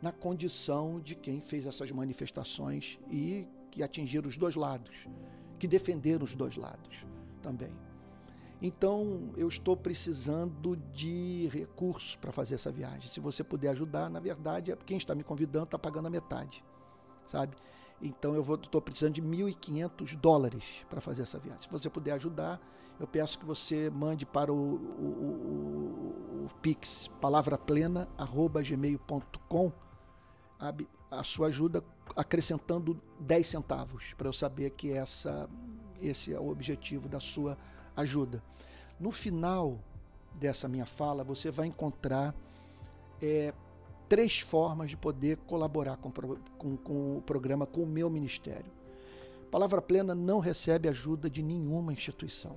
na 0.00 0.10
condição 0.10 0.98
de 0.98 1.14
quem 1.14 1.38
fez 1.38 1.66
essas 1.66 1.90
manifestações 1.90 2.98
e 3.10 3.46
que 3.70 3.82
atingiram 3.82 4.26
os 4.26 4.38
dois 4.38 4.54
lados, 4.54 5.06
que 5.58 5.68
defenderam 5.68 6.24
os 6.24 6.34
dois 6.34 6.56
lados 6.56 7.04
também. 7.42 7.74
Então, 8.62 9.34
eu 9.36 9.48
estou 9.48 9.76
precisando 9.76 10.76
de 10.94 11.50
recursos 11.52 12.16
para 12.16 12.32
fazer 12.32 12.54
essa 12.54 12.72
viagem. 12.72 13.12
Se 13.12 13.20
você 13.20 13.44
puder 13.44 13.68
ajudar, 13.72 14.08
na 14.08 14.18
verdade, 14.18 14.72
é 14.72 14.76
quem 14.76 14.96
está 14.96 15.14
me 15.14 15.22
convidando 15.22 15.64
está 15.64 15.78
pagando 15.78 16.06
a 16.06 16.10
metade, 16.10 16.64
sabe? 17.26 17.54
Então, 18.00 18.34
eu 18.34 18.40
estou 18.54 18.80
precisando 18.80 19.12
de 19.12 19.20
1.500 19.20 20.16
dólares 20.18 20.64
para 20.88 21.02
fazer 21.02 21.20
essa 21.20 21.38
viagem. 21.38 21.64
Se 21.64 21.68
você 21.68 21.90
puder 21.90 22.12
ajudar, 22.12 22.58
eu 23.02 23.08
peço 23.08 23.38
que 23.38 23.44
você 23.44 23.90
mande 23.90 24.24
para 24.24 24.50
o, 24.52 24.56
o, 24.56 24.78
o, 24.78 26.44
o 26.44 26.48
pix 26.60 27.10
palavraplena@gmail.com 27.20 29.72
a 31.10 31.24
sua 31.24 31.48
ajuda 31.48 31.82
acrescentando 32.14 32.96
10 33.18 33.44
centavos 33.46 34.14
para 34.14 34.28
eu 34.28 34.32
saber 34.32 34.70
que 34.70 34.92
essa 34.92 35.50
esse 36.00 36.32
é 36.32 36.38
o 36.38 36.48
objetivo 36.48 37.08
da 37.08 37.18
sua 37.20 37.58
ajuda. 37.96 38.40
No 38.98 39.10
final 39.10 39.78
dessa 40.34 40.68
minha 40.68 40.86
fala, 40.86 41.24
você 41.24 41.50
vai 41.50 41.66
encontrar 41.66 42.34
é, 43.20 43.52
três 44.08 44.38
formas 44.40 44.88
de 44.90 44.96
poder 44.96 45.36
colaborar 45.38 45.96
com, 45.96 46.12
com, 46.58 46.76
com 46.76 47.18
o 47.18 47.22
programa, 47.22 47.66
com 47.66 47.82
o 47.82 47.86
meu 47.86 48.08
ministério. 48.10 48.70
Palavra 49.50 49.82
Plena 49.82 50.14
não 50.14 50.38
recebe 50.38 50.88
ajuda 50.88 51.28
de 51.28 51.42
nenhuma 51.42 51.92
instituição. 51.92 52.56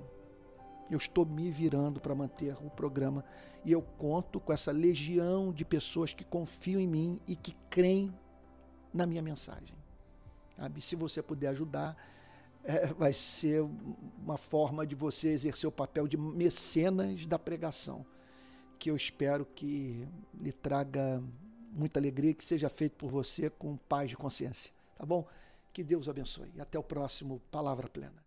Eu 0.90 0.98
estou 0.98 1.26
me 1.26 1.50
virando 1.50 2.00
para 2.00 2.14
manter 2.14 2.56
o 2.64 2.70
programa 2.70 3.24
e 3.64 3.72
eu 3.72 3.82
conto 3.82 4.38
com 4.38 4.52
essa 4.52 4.70
legião 4.70 5.52
de 5.52 5.64
pessoas 5.64 6.12
que 6.12 6.24
confiam 6.24 6.80
em 6.80 6.86
mim 6.86 7.20
e 7.26 7.34
que 7.34 7.56
creem 7.68 8.14
na 8.92 9.06
minha 9.06 9.22
mensagem. 9.22 9.76
Sabe? 10.56 10.80
Se 10.80 10.94
você 10.94 11.22
puder 11.22 11.48
ajudar, 11.48 11.96
é, 12.64 12.86
vai 12.86 13.12
ser 13.12 13.62
uma 14.18 14.36
forma 14.36 14.86
de 14.86 14.94
você 14.94 15.28
exercer 15.28 15.68
o 15.68 15.72
papel 15.72 16.08
de 16.08 16.16
mecenas 16.16 17.26
da 17.26 17.38
pregação, 17.38 18.04
que 18.78 18.90
eu 18.90 18.96
espero 18.96 19.44
que 19.44 20.06
lhe 20.34 20.52
traga 20.52 21.22
muita 21.72 22.00
alegria, 22.00 22.34
que 22.34 22.44
seja 22.44 22.68
feito 22.68 22.96
por 22.96 23.10
você 23.10 23.50
com 23.50 23.76
paz 23.76 24.10
de 24.10 24.16
consciência. 24.16 24.72
Tá 24.96 25.04
bom? 25.04 25.26
Que 25.72 25.84
Deus 25.84 26.08
abençoe. 26.08 26.50
E 26.54 26.60
até 26.60 26.78
o 26.78 26.82
próximo 26.82 27.40
Palavra 27.50 27.88
Plena. 27.88 28.25